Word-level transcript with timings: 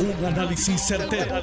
Un 0.00 0.24
análisis 0.24 0.80
certero, 0.80 1.42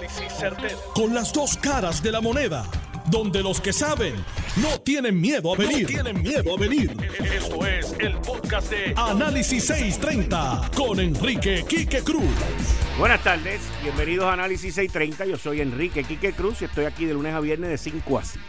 Con 0.93 1.13
las 1.13 1.33
dos 1.33 1.57
caras 1.57 2.01
de 2.01 2.09
la 2.09 2.21
moneda. 2.21 2.65
Donde 3.07 3.43
los 3.43 3.59
que 3.59 3.73
saben 3.73 4.15
no 4.55 4.79
tienen 4.79 5.19
miedo 5.19 5.53
a 5.53 5.57
venir. 5.57 5.85
tienen 5.87 6.21
miedo 6.21 6.55
a 6.55 6.57
venir. 6.57 6.95
Esto 7.19 7.67
es 7.67 7.93
el 7.99 8.15
podcast 8.19 8.69
de 8.71 8.93
Análisis 8.95 9.65
630 9.65 10.71
con 10.73 11.01
Enrique 11.01 11.65
Quique 11.67 12.01
Cruz. 12.01 12.23
Buenas 12.97 13.21
tardes, 13.23 13.59
bienvenidos 13.83 14.25
a 14.25 14.33
Análisis 14.33 14.73
630. 14.73 15.25
Yo 15.25 15.37
soy 15.37 15.59
Enrique 15.59 16.05
Quique 16.05 16.31
Cruz 16.31 16.61
y 16.61 16.65
estoy 16.65 16.85
aquí 16.85 17.03
de 17.03 17.13
lunes 17.13 17.33
a 17.33 17.41
viernes 17.41 17.69
de 17.69 17.77
5 17.77 18.19
a 18.19 18.23
7. 18.23 18.39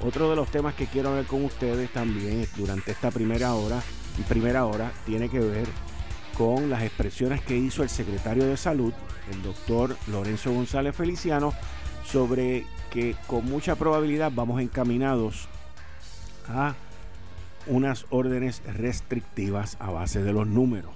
Otro 0.00 0.30
de 0.30 0.36
los 0.36 0.50
temas 0.50 0.74
que 0.74 0.86
quiero 0.86 1.14
ver 1.14 1.26
con 1.26 1.44
ustedes 1.44 1.92
también 1.92 2.48
durante 2.56 2.92
esta 2.92 3.10
primera 3.10 3.52
hora 3.54 3.82
y 4.18 4.22
primera 4.22 4.64
hora 4.64 4.90
tiene 5.04 5.28
que 5.28 5.40
ver 5.40 5.66
con 6.36 6.68
las 6.68 6.82
expresiones 6.82 7.40
que 7.40 7.56
hizo 7.56 7.82
el 7.82 7.88
secretario 7.88 8.46
de 8.46 8.56
Salud, 8.56 8.92
el 9.32 9.42
doctor 9.42 9.96
Lorenzo 10.08 10.52
González 10.52 10.94
Feliciano, 10.94 11.52
sobre 12.04 12.66
que 12.90 13.16
con 13.26 13.46
mucha 13.46 13.76
probabilidad 13.76 14.30
vamos 14.34 14.60
encaminados 14.60 15.48
a 16.48 16.74
unas 17.66 18.06
órdenes 18.10 18.62
restrictivas 18.64 19.76
a 19.80 19.90
base 19.90 20.22
de 20.22 20.32
los 20.32 20.46
números. 20.46 20.92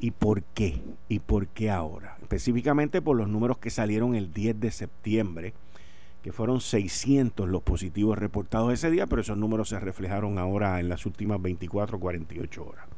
¿Y 0.00 0.10
por 0.10 0.42
qué? 0.42 0.82
¿Y 1.08 1.20
por 1.20 1.46
qué 1.46 1.70
ahora? 1.70 2.18
Específicamente 2.20 3.00
por 3.00 3.16
los 3.16 3.28
números 3.28 3.58
que 3.58 3.70
salieron 3.70 4.14
el 4.14 4.32
10 4.32 4.60
de 4.60 4.70
septiembre, 4.72 5.54
que 6.22 6.32
fueron 6.32 6.60
600 6.60 7.48
los 7.48 7.62
positivos 7.62 8.18
reportados 8.18 8.72
ese 8.72 8.90
día, 8.90 9.06
pero 9.06 9.22
esos 9.22 9.38
números 9.38 9.68
se 9.68 9.78
reflejaron 9.78 10.38
ahora 10.38 10.80
en 10.80 10.88
las 10.88 11.06
últimas 11.06 11.40
24 11.40 12.00
48 12.00 12.66
horas. 12.66 12.93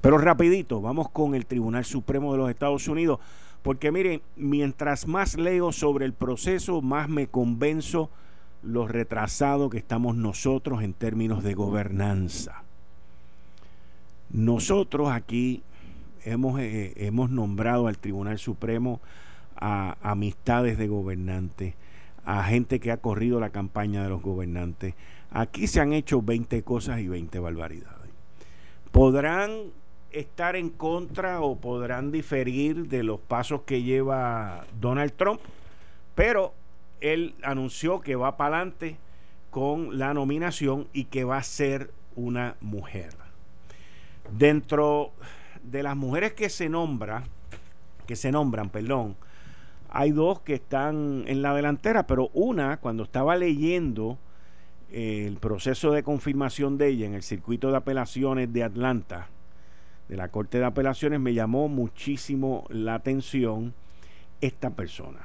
Pero 0.00 0.18
rapidito, 0.18 0.80
vamos 0.80 1.10
con 1.10 1.34
el 1.34 1.46
Tribunal 1.46 1.84
Supremo 1.84 2.32
de 2.32 2.38
los 2.38 2.50
Estados 2.50 2.88
Unidos, 2.88 3.20
porque 3.62 3.90
miren, 3.90 4.22
mientras 4.36 5.06
más 5.06 5.36
leo 5.36 5.72
sobre 5.72 6.04
el 6.04 6.12
proceso, 6.12 6.82
más 6.82 7.08
me 7.08 7.26
convenzo 7.26 8.10
lo 8.62 8.86
retrasado 8.86 9.70
que 9.70 9.78
estamos 9.78 10.16
nosotros 10.16 10.82
en 10.82 10.94
términos 10.94 11.42
de 11.42 11.54
gobernanza. 11.54 12.62
Nosotros 14.30 15.10
aquí 15.10 15.62
hemos, 16.24 16.60
eh, 16.60 16.92
hemos 16.96 17.30
nombrado 17.30 17.86
al 17.86 17.98
Tribunal 17.98 18.38
Supremo 18.38 19.00
a 19.56 19.96
amistades 20.02 20.78
de 20.78 20.88
gobernantes, 20.88 21.74
a 22.24 22.42
gente 22.44 22.80
que 22.80 22.90
ha 22.90 22.96
corrido 22.96 23.38
la 23.38 23.50
campaña 23.50 24.02
de 24.02 24.08
los 24.08 24.22
gobernantes. 24.22 24.94
Aquí 25.30 25.66
se 25.66 25.80
han 25.80 25.92
hecho 25.92 26.22
20 26.22 26.62
cosas 26.62 27.00
y 27.00 27.08
20 27.08 27.38
barbaridades. 27.38 28.03
Podrán 28.94 29.72
estar 30.12 30.54
en 30.54 30.70
contra 30.70 31.40
o 31.40 31.56
podrán 31.56 32.12
diferir 32.12 32.86
de 32.86 33.02
los 33.02 33.18
pasos 33.18 33.62
que 33.62 33.82
lleva 33.82 34.66
Donald 34.80 35.14
Trump, 35.16 35.40
pero 36.14 36.54
él 37.00 37.34
anunció 37.42 38.00
que 38.00 38.14
va 38.14 38.36
para 38.36 38.58
adelante 38.58 38.96
con 39.50 39.98
la 39.98 40.14
nominación 40.14 40.86
y 40.92 41.06
que 41.06 41.24
va 41.24 41.38
a 41.38 41.42
ser 41.42 41.90
una 42.14 42.54
mujer. 42.60 43.16
Dentro 44.30 45.10
de 45.64 45.82
las 45.82 45.96
mujeres 45.96 46.34
que 46.34 46.48
se 46.48 46.68
nombra, 46.68 47.24
que 48.06 48.14
se 48.14 48.30
nombran, 48.30 48.70
perdón, 48.70 49.16
hay 49.90 50.12
dos 50.12 50.38
que 50.38 50.54
están 50.54 51.24
en 51.26 51.42
la 51.42 51.52
delantera, 51.52 52.06
pero 52.06 52.30
una, 52.32 52.76
cuando 52.76 53.02
estaba 53.02 53.34
leyendo 53.34 54.18
el 54.94 55.38
proceso 55.38 55.90
de 55.90 56.04
confirmación 56.04 56.78
de 56.78 56.86
ella 56.86 57.06
en 57.06 57.14
el 57.14 57.24
circuito 57.24 57.68
de 57.70 57.76
apelaciones 57.76 58.52
de 58.52 58.62
Atlanta, 58.62 59.26
de 60.08 60.16
la 60.16 60.28
Corte 60.28 60.58
de 60.58 60.64
Apelaciones, 60.64 61.18
me 61.18 61.34
llamó 61.34 61.68
muchísimo 61.68 62.64
la 62.68 62.94
atención 62.94 63.74
esta 64.40 64.70
persona. 64.70 65.18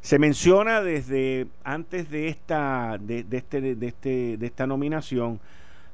Se 0.00 0.18
menciona 0.18 0.80
desde 0.82 1.46
antes 1.62 2.10
de 2.10 2.28
esta, 2.28 2.98
de, 2.98 3.24
este, 3.30 3.60
de, 3.60 3.86
este, 3.86 4.36
de 4.38 4.46
esta 4.46 4.66
nominación 4.66 5.40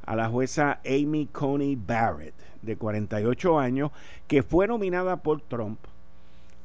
a 0.06 0.17
la 0.17 0.31
jueza 0.31 0.81
Amy 0.87 1.29
Coney 1.31 1.77
Barrett, 1.77 2.34
de 2.62 2.77
48 2.77 3.59
años, 3.59 3.91
que 4.27 4.43
fue 4.43 4.67
nominada 4.67 5.17
por 5.17 5.43
Trump 5.43 5.79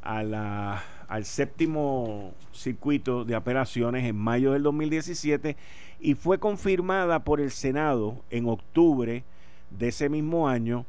a 0.01 0.23
la, 0.23 0.81
al 1.09 1.25
séptimo 1.25 2.33
circuito 2.53 3.25
de 3.25 3.35
apelaciones 3.35 4.05
en 4.05 4.15
mayo 4.15 4.53
del 4.53 4.63
2017 4.63 5.57
y 5.99 6.15
fue 6.15 6.39
confirmada 6.39 7.23
por 7.23 7.39
el 7.41 7.51
Senado 7.51 8.15
en 8.29 8.47
octubre 8.47 9.23
de 9.71 9.87
ese 9.87 10.09
mismo 10.09 10.47
año 10.47 10.85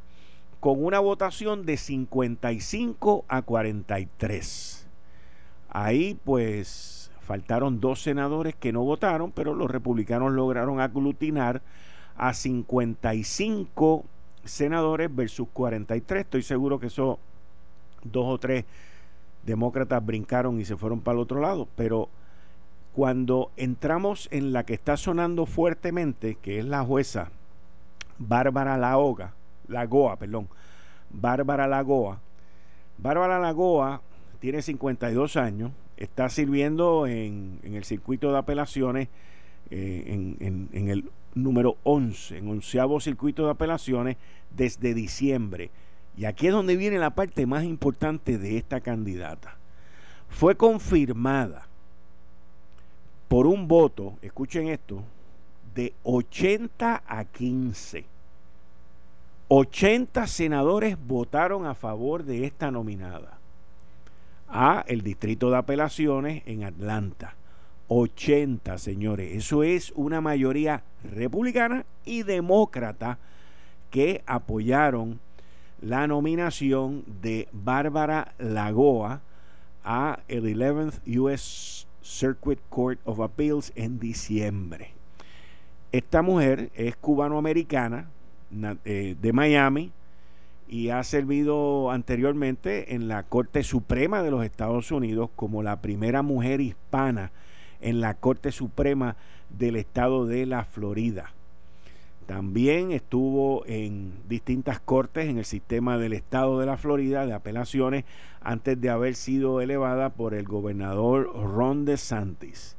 con 0.60 0.84
una 0.84 0.98
votación 0.98 1.64
de 1.64 1.76
55 1.76 3.24
a 3.28 3.42
43. 3.42 4.86
Ahí 5.70 6.19
pues 6.24 7.10
faltaron 7.20 7.80
dos 7.80 8.02
senadores 8.02 8.54
que 8.54 8.72
no 8.72 8.82
votaron, 8.82 9.32
pero 9.32 9.54
los 9.54 9.70
republicanos 9.70 10.32
lograron 10.32 10.80
aglutinar 10.80 11.62
a 12.16 12.34
55 12.34 14.04
senadores 14.44 15.14
versus 15.14 15.48
43. 15.52 16.25
Estoy 16.25 16.42
seguro 16.42 16.80
que 16.80 16.86
esos 16.86 17.19
dos 18.02 18.25
o 18.26 18.38
tres 18.38 18.64
demócratas 19.44 20.04
brincaron 20.04 20.60
y 20.60 20.64
se 20.64 20.76
fueron 20.76 21.00
para 21.00 21.16
el 21.16 21.22
otro 21.22 21.40
lado, 21.40 21.69
pero 21.76 22.08
cuando 22.98 23.53
entramos 23.56 24.26
en 24.32 24.53
la 24.53 24.66
que 24.66 24.75
está 24.75 24.97
sonando 24.97 25.47
fuertemente, 25.47 26.34
que 26.42 26.59
es 26.59 26.64
la 26.64 26.82
jueza 26.82 27.31
Bárbara 28.19 28.76
Laoga, 28.76 29.34
Lagoa, 29.69 30.16
perdón, 30.16 30.48
Bárbara 31.08 31.69
Lagoa. 31.69 32.19
Bárbara 32.97 33.38
Lagoa 33.38 34.03
tiene 34.41 34.62
52 34.62 35.37
años, 35.37 35.70
está 35.97 36.28
sirviendo 36.28 37.06
en, 37.06 37.60
el 37.62 37.84
circuito 37.84 38.32
de 38.32 38.38
apelaciones 38.38 39.06
eh, 39.70 40.37
en, 40.41 40.69
en, 40.72 40.88
el 40.88 41.08
número 41.37 41.76
11, 41.84 42.38
en 42.38 42.48
onceavo 42.48 42.98
circuito 42.98 43.44
de 43.44 43.53
apelaciones 43.53 44.16
desde 44.50 44.92
diciembre. 44.92 45.70
Y 46.16 46.25
aquí 46.25 46.48
es 46.48 46.53
donde 46.53 46.76
viene 46.76 46.98
la 46.98 47.10
parte 47.10 47.47
más 47.47 47.62
importante 47.62 48.38
de 48.38 48.56
esta 48.56 48.81
candidata. 48.81 49.56
Fue 50.28 50.56
confirmada 50.56 51.69
por 53.28 53.46
un 53.46 53.68
voto, 53.68 54.14
escuchen 54.22 54.68
esto, 54.68 55.02
de 55.74 55.92
80 56.02 57.02
a 57.06 57.24
15 57.24 58.04
80 59.48 60.26
senadores 60.26 60.98
votaron 61.06 61.64
a 61.64 61.74
favor 61.74 62.24
de 62.24 62.44
esta 62.44 62.70
nominada 62.70 63.38
a 64.46 64.84
el 64.86 65.02
Distrito 65.02 65.50
de 65.50 65.56
Apelaciones 65.56 66.42
en 66.46 66.64
Atlanta. 66.64 67.34
80, 67.88 68.76
señores. 68.76 69.34
Eso 69.34 69.62
es 69.62 69.92
una 69.96 70.20
mayoría 70.20 70.82
republicana 71.02 71.86
y 72.04 72.22
demócrata 72.22 73.18
que 73.90 74.22
apoyaron 74.26 75.18
la 75.80 76.06
nominación 76.06 77.04
de 77.22 77.48
Bárbara 77.52 78.34
Lagoa 78.38 79.22
a 79.82 80.20
el 80.28 80.44
11th 80.44 81.18
US 81.18 81.88
Circuit 82.08 82.58
Court 82.70 82.98
of 83.04 83.20
Appeals 83.20 83.72
en 83.76 83.98
diciembre. 83.98 84.92
Esta 85.92 86.22
mujer 86.22 86.70
es 86.74 86.96
cubanoamericana, 86.96 88.08
eh, 88.86 89.14
de 89.20 89.32
Miami 89.34 89.92
y 90.66 90.88
ha 90.88 91.04
servido 91.04 91.91
anteriormente 91.91 92.94
en 92.94 93.08
la 93.08 93.24
Corte 93.24 93.62
Suprema 93.62 94.22
de 94.22 94.30
los 94.30 94.42
Estados 94.42 94.91
Unidos 94.91 95.28
como 95.36 95.62
la 95.62 95.82
primera 95.82 96.22
mujer 96.22 96.62
hispana 96.62 97.30
en 97.82 98.00
la 98.00 98.14
Corte 98.14 98.52
Suprema 98.52 99.16
del 99.50 99.76
Estado 99.76 100.25
de 100.25 100.46
la 100.46 100.64
Florida. 100.64 101.32
También 102.28 102.92
estuvo 102.92 103.64
en 103.64 104.12
distintas 104.28 104.80
cortes 104.80 105.30
en 105.30 105.38
el 105.38 105.46
sistema 105.46 105.96
del 105.96 106.12
Estado 106.12 106.60
de 106.60 106.66
la 106.66 106.76
Florida 106.76 107.24
de 107.24 107.32
apelaciones 107.32 108.04
antes 108.42 108.78
de 108.78 108.90
haber 108.90 109.14
sido 109.14 109.62
elevada 109.62 110.10
por 110.10 110.34
el 110.34 110.44
gobernador 110.44 111.32
Ron 111.34 111.86
DeSantis. 111.86 112.76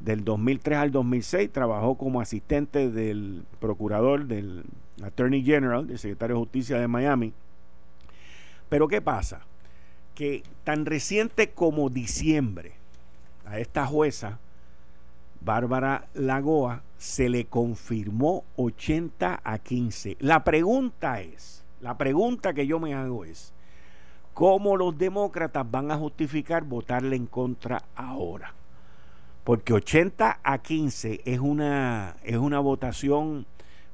Del 0.00 0.24
2003 0.24 0.78
al 0.78 0.92
2006 0.92 1.52
trabajó 1.52 1.98
como 1.98 2.22
asistente 2.22 2.90
del 2.90 3.44
procurador 3.60 4.24
del 4.28 4.64
Attorney 5.02 5.44
General, 5.44 5.86
del 5.86 5.98
secretario 5.98 6.36
de 6.36 6.40
Justicia 6.40 6.80
de 6.80 6.88
Miami. 6.88 7.34
Pero 8.70 8.88
¿qué 8.88 9.02
pasa? 9.02 9.42
Que 10.14 10.42
tan 10.64 10.86
reciente 10.86 11.50
como 11.50 11.90
diciembre, 11.90 12.72
a 13.44 13.58
esta 13.58 13.84
jueza, 13.84 14.38
Bárbara 15.40 16.08
Lagoa, 16.14 16.82
se 16.98 17.28
le 17.28 17.46
confirmó 17.46 18.44
80 18.56 19.40
a 19.42 19.58
15. 19.58 20.16
La 20.20 20.44
pregunta 20.44 21.20
es, 21.20 21.64
la 21.80 21.96
pregunta 21.96 22.54
que 22.54 22.66
yo 22.66 22.80
me 22.80 22.94
hago 22.94 23.24
es, 23.24 23.52
¿cómo 24.34 24.76
los 24.76 24.96
demócratas 24.96 25.70
van 25.70 25.90
a 25.90 25.96
justificar 25.96 26.64
votarle 26.64 27.16
en 27.16 27.26
contra 27.26 27.82
ahora? 27.94 28.54
Porque 29.44 29.72
80 29.72 30.40
a 30.42 30.58
15 30.58 31.20
es 31.24 31.38
una, 31.38 32.16
es 32.24 32.36
una 32.36 32.58
votación 32.58 33.46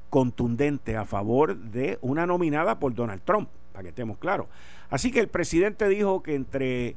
contundente 0.09 0.95
a 0.95 1.05
favor 1.05 1.57
de 1.57 1.97
una 2.01 2.25
nominada 2.25 2.79
por 2.79 2.93
Donald 2.93 3.21
Trump. 3.23 3.49
para 3.71 3.83
que 3.83 3.89
estemos 3.89 4.19
claros. 4.19 4.47
Así 4.91 5.11
que 5.11 5.19
el 5.19 5.27
presidente 5.27 5.87
dijo 5.87 6.21
que 6.21 6.35
entre, 6.35 6.95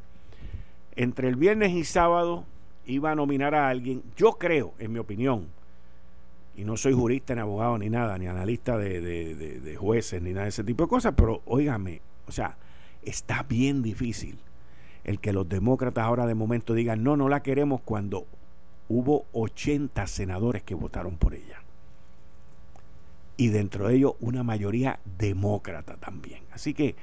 entre 0.95 1.29
el 1.29 1.37
viernes 1.37 1.73
y 1.73 1.85
sábado 1.85 2.45
iba 2.87 3.11
a 3.11 3.15
nominar 3.15 3.55
a 3.55 3.69
alguien. 3.69 4.03
Yo 4.17 4.33
creo, 4.33 4.75
en 4.79 4.93
mi 4.93 4.99
opinión, 4.99 5.49
y 6.57 6.65
no 6.65 6.77
soy 6.77 6.95
jurista 6.95 7.35
ni 7.35 7.41
abogado 7.41 7.77
ni 7.79 7.91
nada, 7.91 8.17
ni 8.19 8.27
analista 8.27 8.79
de, 8.79 9.01
de 9.01 9.77
jueces 9.77 10.23
ni 10.23 10.31
nada 10.31 10.45
de 10.45 10.51
ese 10.51 10.65
tipo 10.65 10.85
de 10.85 10.89
cosas, 10.89 11.15
pero 11.17 11.43
óigame, 11.45 12.01
o 12.27 12.33
sea, 12.33 12.57
está 13.03 13.43
bien 13.43 13.83
difícil 13.83 14.39
el 15.05 15.21
que 15.21 15.33
los 15.33 15.49
demócratas 15.49 16.05
ahora 16.05 16.27
de 16.27 16.35
momento 16.35 16.75
digan, 16.75 17.05
no, 17.05 17.17
no 17.17 17.29
la 17.29 17.43
queremos 17.43 17.81
cuando 17.83 18.27
hubo 18.89 19.27
80 19.33 20.05
senadores 20.09 20.65
que 20.65 20.75
votaron 20.75 21.17
por 21.17 21.35
ella. 21.35 21.63
Y 23.37 23.49
dentro 23.49 23.87
de 23.87 23.97
ellos 23.97 24.15
una 24.19 24.43
mayoría 24.43 24.99
demócrata 25.19 25.97
también. 25.97 26.43
Así 26.53 26.75
que 26.75 26.97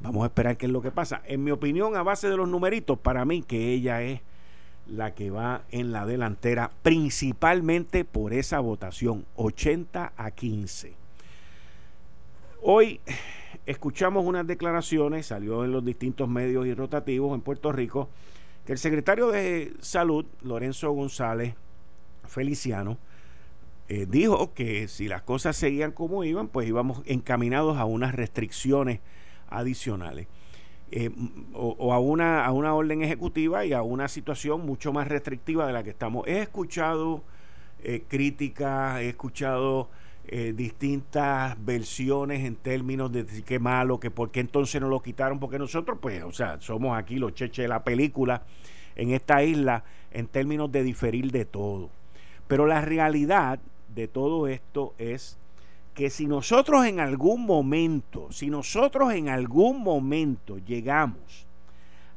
vamos 0.00 0.22
a 0.22 0.26
esperar 0.26 0.56
qué 0.56 0.66
es 0.66 0.72
lo 0.72 0.82
que 0.82 0.92
pasa. 0.92 1.20
En 1.24 1.42
mi 1.42 1.50
opinión, 1.50 1.96
a 1.96 2.04
base 2.04 2.28
de 2.28 2.36
los 2.36 2.48
numeritos, 2.48 2.96
para 2.96 3.24
mí 3.24 3.42
que 3.42 3.72
ella 3.72 4.02
es 4.02 4.20
la 4.88 5.14
que 5.14 5.30
va 5.30 5.62
en 5.70 5.92
la 5.92 6.06
delantera, 6.06 6.70
principalmente 6.82 8.04
por 8.04 8.32
esa 8.32 8.60
votación, 8.60 9.24
80 9.36 10.12
a 10.16 10.30
15. 10.30 10.94
Hoy 12.62 13.00
escuchamos 13.66 14.24
unas 14.24 14.46
declaraciones, 14.46 15.26
salió 15.26 15.64
en 15.64 15.72
los 15.72 15.84
distintos 15.84 16.28
medios 16.28 16.66
y 16.66 16.74
rotativos 16.74 17.34
en 17.34 17.40
Puerto 17.40 17.70
Rico, 17.70 18.08
que 18.66 18.72
el 18.72 18.78
secretario 18.78 19.28
de 19.28 19.74
Salud, 19.80 20.26
Lorenzo 20.42 20.90
González 20.92 21.54
Feliciano, 22.26 22.98
eh, 23.88 24.06
dijo 24.08 24.52
que 24.52 24.86
si 24.88 25.08
las 25.08 25.22
cosas 25.22 25.56
seguían 25.56 25.92
como 25.92 26.24
iban, 26.24 26.48
pues 26.48 26.68
íbamos 26.68 27.02
encaminados 27.06 27.78
a 27.78 27.86
unas 27.86 28.14
restricciones 28.14 29.00
adicionales. 29.48 30.26
Eh, 30.90 31.10
o, 31.52 31.92
a, 31.92 31.98
una, 31.98 32.46
a 32.46 32.52
una 32.52 32.74
orden 32.74 33.02
ejecutiva 33.02 33.66
y 33.66 33.74
a 33.74 33.82
una 33.82 34.08
situación 34.08 34.64
mucho 34.64 34.90
más 34.92 35.06
restrictiva 35.06 35.66
de 35.66 35.72
la 35.74 35.82
que 35.82 35.90
estamos. 35.90 36.26
He 36.26 36.40
escuchado 36.40 37.22
eh, 37.82 38.04
críticas, 38.08 39.00
he 39.00 39.10
escuchado 39.10 39.90
eh, 40.26 40.54
distintas 40.56 41.56
versiones 41.62 42.44
en 42.44 42.56
términos 42.56 43.12
de 43.12 43.26
qué 43.44 43.58
malo, 43.58 44.00
que 44.00 44.10
por 44.10 44.30
qué 44.30 44.40
entonces 44.40 44.80
no 44.80 44.88
lo 44.88 45.02
quitaron, 45.02 45.38
porque 45.38 45.58
nosotros, 45.58 45.98
pues, 46.00 46.22
o 46.22 46.32
sea, 46.32 46.58
somos 46.60 46.96
aquí 46.96 47.16
los 47.16 47.34
cheches 47.34 47.64
de 47.64 47.68
la 47.68 47.84
película 47.84 48.42
en 48.96 49.10
esta 49.10 49.42
isla 49.42 49.84
en 50.10 50.26
términos 50.26 50.72
de 50.72 50.82
diferir 50.82 51.30
de 51.32 51.44
todo. 51.44 51.90
Pero 52.46 52.66
la 52.66 52.80
realidad 52.80 53.60
de 53.94 54.08
todo 54.08 54.48
esto 54.48 54.94
es 54.98 55.38
que 55.98 56.10
si 56.10 56.28
nosotros 56.28 56.86
en 56.86 57.00
algún 57.00 57.44
momento, 57.44 58.30
si 58.30 58.50
nosotros 58.50 59.12
en 59.14 59.28
algún 59.28 59.82
momento 59.82 60.58
llegamos 60.58 61.48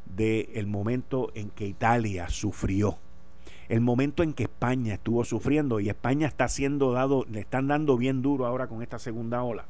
del 0.05 0.67
momento 0.67 1.31
en 1.35 1.49
que 1.49 1.67
Italia 1.67 2.29
sufrió 2.29 2.97
el 3.71 3.79
momento 3.79 4.21
en 4.21 4.33
que 4.33 4.43
España 4.43 4.95
estuvo 4.95 5.23
sufriendo 5.23 5.79
y 5.79 5.87
España 5.87 6.27
está 6.27 6.49
siendo 6.49 6.91
dado, 6.91 7.25
le 7.31 7.39
están 7.39 7.69
dando 7.69 7.95
bien 7.95 8.21
duro 8.21 8.45
ahora 8.45 8.67
con 8.67 8.81
esta 8.81 8.99
segunda 8.99 9.43
ola. 9.43 9.63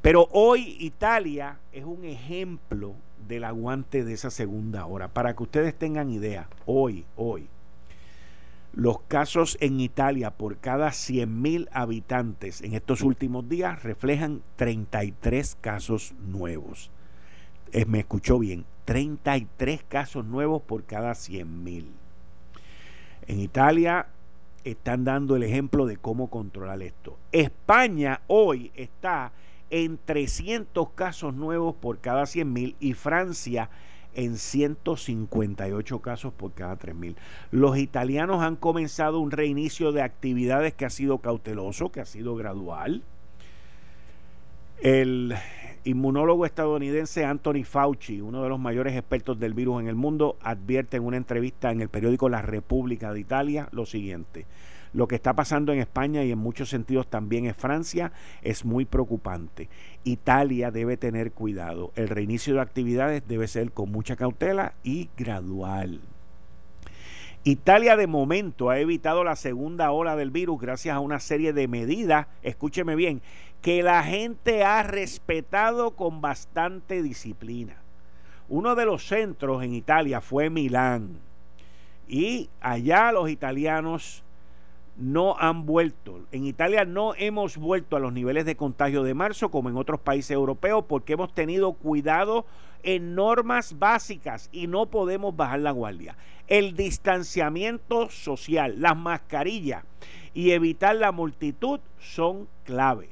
Pero 0.00 0.28
hoy 0.30 0.76
Italia 0.78 1.58
es 1.72 1.84
un 1.84 2.04
ejemplo 2.04 2.94
del 3.26 3.44
aguante 3.44 4.04
de 4.04 4.12
esa 4.12 4.30
segunda 4.30 4.86
ola. 4.86 5.08
Para 5.08 5.34
que 5.34 5.42
ustedes 5.42 5.74
tengan 5.74 6.10
idea, 6.10 6.48
hoy, 6.66 7.04
hoy, 7.16 7.48
los 8.72 9.00
casos 9.00 9.56
en 9.60 9.80
Italia 9.80 10.30
por 10.30 10.58
cada 10.58 10.90
100.000 10.90 11.68
habitantes 11.72 12.60
en 12.60 12.74
estos 12.74 13.02
últimos 13.02 13.48
días 13.48 13.82
reflejan 13.82 14.42
33 14.56 15.56
casos 15.60 16.14
nuevos. 16.28 16.90
Me 17.86 18.00
escuchó 18.00 18.38
bien, 18.38 18.64
33 18.84 19.82
casos 19.88 20.24
nuevos 20.24 20.62
por 20.62 20.84
cada 20.84 21.12
100.000. 21.12 21.86
En 23.26 23.40
Italia 23.40 24.06
están 24.64 25.04
dando 25.04 25.36
el 25.36 25.42
ejemplo 25.42 25.86
de 25.86 25.96
cómo 25.96 26.28
controlar 26.28 26.82
esto. 26.82 27.18
España 27.32 28.20
hoy 28.26 28.70
está 28.74 29.32
en 29.70 29.98
300 30.04 30.90
casos 30.90 31.34
nuevos 31.34 31.74
por 31.74 31.98
cada 31.98 32.26
100 32.26 32.52
mil 32.52 32.76
y 32.80 32.94
Francia 32.94 33.70
en 34.14 34.36
158 34.36 36.00
casos 36.00 36.32
por 36.32 36.52
cada 36.52 36.76
3 36.76 36.94
mil. 36.94 37.16
Los 37.50 37.78
italianos 37.78 38.42
han 38.42 38.56
comenzado 38.56 39.20
un 39.20 39.30
reinicio 39.30 39.92
de 39.92 40.02
actividades 40.02 40.74
que 40.74 40.84
ha 40.84 40.90
sido 40.90 41.18
cauteloso, 41.18 41.92
que 41.92 42.00
ha 42.00 42.06
sido 42.06 42.34
gradual. 42.34 43.02
El 44.80 45.34
inmunólogo 45.84 46.46
estadounidense 46.46 47.24
Anthony 47.24 47.64
Fauci, 47.64 48.20
uno 48.20 48.42
de 48.42 48.48
los 48.48 48.58
mayores 48.58 48.96
expertos 48.96 49.38
del 49.38 49.54
virus 49.54 49.80
en 49.80 49.88
el 49.88 49.94
mundo, 49.94 50.36
advierte 50.42 50.96
en 50.96 51.04
una 51.04 51.16
entrevista 51.16 51.70
en 51.70 51.80
el 51.80 51.88
periódico 51.88 52.28
La 52.28 52.42
República 52.42 53.12
de 53.12 53.20
Italia 53.20 53.68
lo 53.72 53.86
siguiente. 53.86 54.46
Lo 54.98 55.06
que 55.06 55.14
está 55.14 55.32
pasando 55.32 55.72
en 55.72 55.78
España 55.78 56.24
y 56.24 56.32
en 56.32 56.38
muchos 56.38 56.70
sentidos 56.70 57.06
también 57.06 57.46
en 57.46 57.54
Francia 57.54 58.10
es 58.42 58.64
muy 58.64 58.84
preocupante. 58.84 59.68
Italia 60.02 60.72
debe 60.72 60.96
tener 60.96 61.30
cuidado. 61.30 61.92
El 61.94 62.08
reinicio 62.08 62.54
de 62.54 62.62
actividades 62.62 63.22
debe 63.28 63.46
ser 63.46 63.70
con 63.70 63.92
mucha 63.92 64.16
cautela 64.16 64.72
y 64.82 65.08
gradual. 65.16 66.00
Italia 67.44 67.96
de 67.96 68.08
momento 68.08 68.70
ha 68.70 68.80
evitado 68.80 69.22
la 69.22 69.36
segunda 69.36 69.92
ola 69.92 70.16
del 70.16 70.32
virus 70.32 70.60
gracias 70.60 70.96
a 70.96 70.98
una 70.98 71.20
serie 71.20 71.52
de 71.52 71.68
medidas, 71.68 72.26
escúcheme 72.42 72.96
bien, 72.96 73.22
que 73.62 73.84
la 73.84 74.02
gente 74.02 74.64
ha 74.64 74.82
respetado 74.82 75.92
con 75.92 76.20
bastante 76.20 77.04
disciplina. 77.04 77.76
Uno 78.48 78.74
de 78.74 78.84
los 78.84 79.06
centros 79.06 79.62
en 79.62 79.74
Italia 79.74 80.20
fue 80.20 80.50
Milán 80.50 81.20
y 82.08 82.50
allá 82.60 83.12
los 83.12 83.30
italianos 83.30 84.24
no 84.98 85.36
han 85.38 85.64
vuelto. 85.64 86.20
En 86.32 86.44
Italia 86.44 86.84
no 86.84 87.14
hemos 87.16 87.56
vuelto 87.56 87.96
a 87.96 88.00
los 88.00 88.12
niveles 88.12 88.44
de 88.44 88.56
contagio 88.56 89.02
de 89.02 89.14
marzo 89.14 89.50
como 89.50 89.70
en 89.70 89.76
otros 89.76 90.00
países 90.00 90.32
europeos 90.32 90.84
porque 90.86 91.14
hemos 91.14 91.32
tenido 91.32 91.72
cuidado 91.72 92.44
en 92.82 93.14
normas 93.14 93.78
básicas 93.78 94.50
y 94.52 94.66
no 94.66 94.86
podemos 94.86 95.34
bajar 95.34 95.60
la 95.60 95.70
guardia. 95.70 96.16
El 96.48 96.76
distanciamiento 96.76 98.10
social, 98.10 98.80
las 98.80 98.96
mascarillas 98.96 99.84
y 100.34 100.50
evitar 100.50 100.96
la 100.96 101.12
multitud 101.12 101.80
son 101.98 102.48
clave 102.64 103.10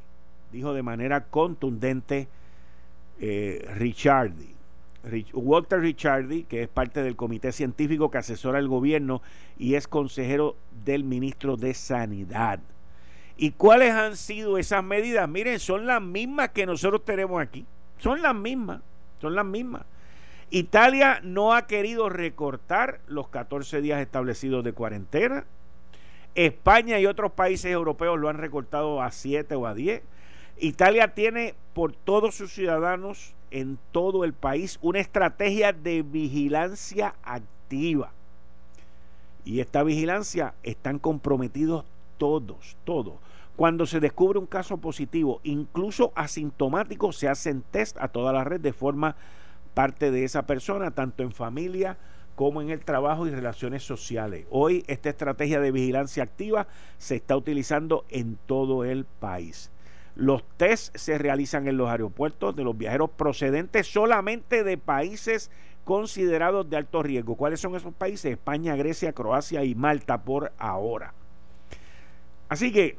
dijo 0.57 0.73
de 0.73 0.83
manera 0.83 1.25
contundente 1.25 2.29
eh, 3.21 3.65
Walter 5.33 5.81
Richardi, 5.81 6.45
que 6.45 6.63
es 6.63 6.69
parte 6.69 7.03
del 7.03 7.17
comité 7.17 7.53
científico 7.53 8.11
que 8.11 8.19
asesora 8.19 8.59
al 8.59 8.69
gobierno 8.69 9.23
y 9.59 9.75
es 9.75 9.89
consejero 9.89 10.57
del 10.85 11.05
ministro 11.05 11.57
de 11.57 11.75
Sanidad. 11.75 12.61
¿Y 13.37 13.53
cuáles 13.53 13.93
han 13.93 14.17
sido 14.17 14.59
esas 14.59 14.83
medidas? 14.83 15.29
Miren, 15.29 15.61
son 15.61 15.87
las 15.87 16.03
mismas 16.03 16.51
que 16.51 16.67
nosotros 16.67 17.05
tenemos 17.05 17.41
aquí. 17.41 17.67
Son 17.99 18.23
las 18.23 18.35
mismas, 18.35 18.81
son 19.21 19.35
las 19.35 19.45
mismas. 19.45 19.83
Italia 20.51 21.21
no 21.23 21.55
ha 21.55 21.67
querido 21.67 22.09
recortar 22.09 23.01
los 23.07 23.29
14 23.29 23.81
días 23.81 24.01
establecidos 24.01 24.65
de 24.65 24.73
cuarentena. 24.73 25.45
España 26.35 26.99
y 26.99 27.07
otros 27.07 27.33
países 27.33 27.71
europeos 27.71 28.19
lo 28.19 28.29
han 28.29 28.39
recortado 28.39 29.03
a 29.03 29.11
7 29.11 29.55
o 29.55 29.67
a 29.67 29.75
10. 29.75 30.03
Italia 30.59 31.15
tiene 31.15 31.55
por 31.75 31.93
todos 31.93 32.35
sus 32.35 32.53
ciudadanos 32.53 33.36
en 33.51 33.79
todo 33.93 34.25
el 34.25 34.33
país 34.33 34.79
una 34.83 34.99
estrategia 34.99 35.73
de 35.73 36.03
vigilancia 36.03 37.15
activa. 37.23 38.13
Y 39.45 39.61
esta 39.61 39.83
vigilancia 39.83 40.55
están 40.63 40.99
comprometidos 40.99 41.85
todos, 42.19 42.77
todos. 42.85 43.15
Cuando 43.57 43.87
se 43.87 44.01
descubre 44.01 44.39
un 44.39 44.47
caso 44.47 44.77
positivo, 44.77 45.41
incluso 45.43 46.13
asintomático, 46.15 47.13
se 47.13 47.29
hacen 47.29 47.63
test 47.71 47.97
a 47.99 48.09
toda 48.09 48.33
la 48.33 48.45
red 48.45 48.61
de 48.61 48.73
forma 48.73 49.17
parte 49.73 50.11
de 50.11 50.25
esa 50.25 50.47
persona, 50.47 50.91
tanto 50.91 51.23
en 51.23 51.33
familia 51.33 51.97
como 52.35 52.61
en 52.61 52.71
el 52.71 52.85
trabajo 52.85 53.27
y 53.27 53.31
relaciones 53.31 53.83
sociales. 53.83 54.47
Hoy 54.51 54.85
esta 54.89 55.09
estrategia 55.09 55.59
de 55.59 55.73
vigilancia 55.73 56.23
activa 56.23 56.67
se 56.99 57.17
está 57.17 57.37
utilizando 57.37 58.05
en 58.11 58.39
todo 58.47 58.85
el 58.85 59.05
país. 59.05 59.71
Los 60.17 60.43
test 60.57 60.97
se 60.97 61.19
realizan 61.19 61.69
en 61.69 61.77
los 61.77 61.89
aeropuertos 61.89 62.57
de 62.57 62.65
los 62.65 62.77
viajeros 62.77 63.11
procedentes 63.11 63.87
solamente 63.87 64.65
de 64.65 64.79
países 64.79 65.51
considerados 65.85 66.69
de 66.69 66.79
alto 66.79 67.03
riesgo. 67.03 67.37
¿Cuáles 67.37 67.61
son 67.61 67.77
esos 67.77 67.95
países? 67.95 68.33
España, 68.33 68.75
Grecia, 68.77 69.13
Croacia 69.13 69.63
y 69.63 69.75
Malta 69.75 70.23
por 70.23 70.53
ahora. 70.59 71.15
Así 72.49 72.73
que 72.73 72.97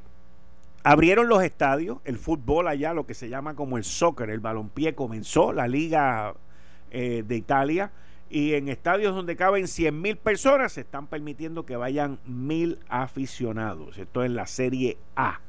abrieron 0.84 1.28
los 1.28 1.44
estadios, 1.44 1.98
el 2.06 2.18
fútbol 2.18 2.68
allá, 2.68 2.94
lo 2.94 3.06
que 3.06 3.14
se 3.14 3.30
llama 3.30 3.56
como 3.56 3.78
el 3.78 3.84
soccer, 3.84 4.30
el 4.30 4.40
balompié 4.40 4.96
comenzó, 4.96 5.52
la 5.52 5.68
liga 5.68 6.36
eh, 6.92 7.24
de 7.28 7.36
Italia, 7.36 7.92
y 8.30 8.54
en 8.54 8.70
estadios 8.70 9.16
donde 9.16 9.36
caben 9.36 9.68
100 9.68 10.02
mil 10.02 10.18
personas 10.18 10.74
se 10.74 10.82
están 10.82 11.08
permitiendo 11.08 11.66
que 11.66 11.76
vayan 11.76 12.20
mil 12.26 12.80
aficionados. 12.90 13.98
Esto 13.98 14.24
es 14.24 14.32
la 14.32 14.46
Serie 14.46 14.98
A. 15.16 15.40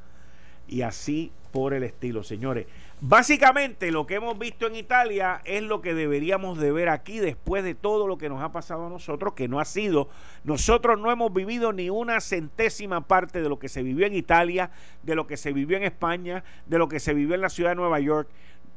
Y 0.69 0.83
así 0.83 1.33
por 1.51 1.75
el 1.75 1.83
estilo, 1.83 2.23
señores. 2.23 2.67
Básicamente 3.01 3.93
lo 3.93 4.07
que 4.07 4.17
hemos 4.17 4.39
visto 4.39 4.67
en 4.67 4.75
Italia 4.75 5.41
es 5.45 5.63
lo 5.63 5.81
que 5.81 5.95
deberíamos 5.95 6.59
de 6.59 6.73
ver 6.73 6.89
aquí 6.89 7.21
después 7.21 7.63
de 7.63 7.75
todo 7.75 8.09
lo 8.09 8.19
que 8.19 8.29
nos 8.29 8.43
ha 8.43 8.51
pasado 8.51 8.87
a 8.87 8.91
nosotros, 8.91 9.35
que 9.35 9.47
no 9.47 9.61
ha 9.61 9.65
sido, 9.65 10.09
nosotros 10.43 10.99
no 10.99 11.11
hemos 11.11 11.33
vivido 11.33 11.73
ni 11.73 11.91
una 11.91 12.21
centésima 12.21 13.01
parte 13.01 13.41
de 13.41 13.49
lo 13.49 13.59
que 13.59 13.69
se 13.69 13.85
vivió 13.85 14.05
en 14.07 14.15
Italia, 14.15 14.71
de 15.05 15.15
lo 15.15 15.29
que 15.29 15.37
se 15.37 15.53
vivió 15.53 15.77
en 15.77 15.85
España, 15.85 16.43
de 16.67 16.79
lo 16.79 16.89
que 16.89 16.99
se 16.99 17.15
vivió 17.15 17.37
en 17.37 17.41
la 17.41 17.51
ciudad 17.51 17.71
de 17.71 17.77
Nueva 17.77 18.01
York, 18.01 18.29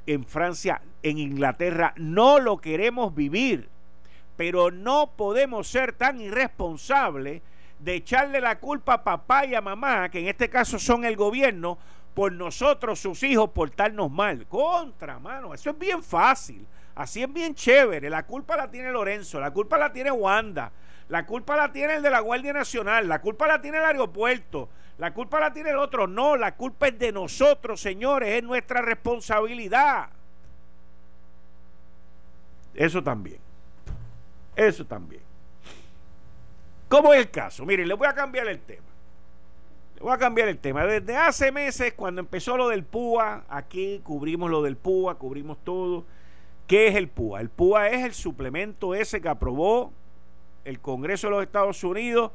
en 0.06 0.24
Francia, 0.24 0.82
en 1.02 1.18
Inglaterra. 1.18 1.94
No 1.98 2.40
lo 2.40 2.58
queremos 2.58 3.16
vivir, 3.16 3.70
pero 4.38 4.70
no 4.70 5.14
podemos 5.18 5.68
ser 5.68 5.94
tan 5.94 6.22
irresponsables 6.22 7.42
de 7.82 7.96
echarle 7.96 8.40
la 8.40 8.60
culpa 8.60 8.94
a 8.94 9.04
papá 9.04 9.46
y 9.46 9.56
a 9.56 9.62
mamá, 9.62 10.10
que 10.10 10.20
en 10.20 10.28
este 10.28 10.50
caso 10.50 10.78
son 10.78 11.04
el 11.04 11.16
gobierno, 11.16 11.78
por 12.14 12.32
nosotros, 12.32 13.00
sus 13.00 13.24
hijos, 13.24 13.50
portarnos 13.52 14.12
mal. 14.12 14.46
Contra, 14.48 15.18
mano, 15.20 15.54
eso 15.54 15.70
es 15.72 15.78
bien 15.78 16.04
fácil. 16.04 16.66
Así 16.94 17.24
es 17.24 17.32
bien 17.32 17.56
chévere. 17.56 18.10
La 18.10 18.24
culpa 18.24 18.58
la 18.58 18.70
tiene 18.70 18.92
Lorenzo, 18.92 19.40
la 19.40 19.52
culpa 19.52 19.78
la 19.78 19.92
tiene 19.92 20.12
Wanda, 20.12 20.72
la 21.10 21.26
culpa 21.26 21.56
la 21.56 21.72
tiene 21.72 21.96
el 21.96 22.04
de 22.04 22.10
la 22.10 22.20
Guardia 22.20 22.54
Nacional, 22.54 23.08
la 23.08 23.22
culpa 23.22 23.48
la 23.48 23.62
tiene 23.62 23.78
el 23.78 23.86
aeropuerto, 23.86 24.70
la 24.98 25.14
culpa 25.14 25.40
la 25.40 25.54
tiene 25.54 25.72
el 25.72 25.78
otro. 25.78 26.06
No, 26.06 26.36
la 26.36 26.56
culpa 26.56 26.90
es 26.90 27.00
de 27.00 27.12
nosotros, 27.12 27.82
señores, 27.82 28.36
es 28.36 28.44
nuestra 28.44 28.82
responsabilidad. 28.82 30.10
Eso 32.76 33.02
también. 33.02 33.40
Eso 34.56 34.86
también. 34.86 35.31
¿Cómo 36.92 37.14
es 37.14 37.22
el 37.22 37.32
caso? 37.32 37.66
Miren, 37.66 37.88
les 37.88 37.98
voy 37.98 38.06
a 38.06 38.14
cambiar 38.14 38.50
el 38.50 38.60
tema. 38.60 38.84
Voy 40.02 40.12
a 40.12 40.18
cambiar 40.18 40.50
el 40.50 40.58
tema. 40.58 40.86
Desde 40.86 41.16
hace 41.16 41.50
meses, 41.50 41.94
cuando 41.94 42.20
empezó 42.20 42.58
lo 42.58 42.68
del 42.68 42.84
PUA, 42.84 43.46
aquí 43.48 44.02
cubrimos 44.04 44.52
lo 44.52 44.62
del 44.62 44.76
PUA, 44.76 45.16
cubrimos 45.16 45.58
todo. 45.64 46.04
¿Qué 46.68 46.90
es 46.90 46.96
el 46.96 47.08
PUA? 47.08 47.40
El 47.40 47.48
PUA 47.50 47.88
es 47.92 48.04
el 48.04 48.14
suplemento 48.14 48.94
ese 48.94 49.22
que 49.22 49.30
aprobó 49.30 49.94
el 50.66 50.82
Congreso 50.82 51.28
de 51.28 51.32
los 51.32 51.44
Estados 51.44 51.82
Unidos, 51.86 52.32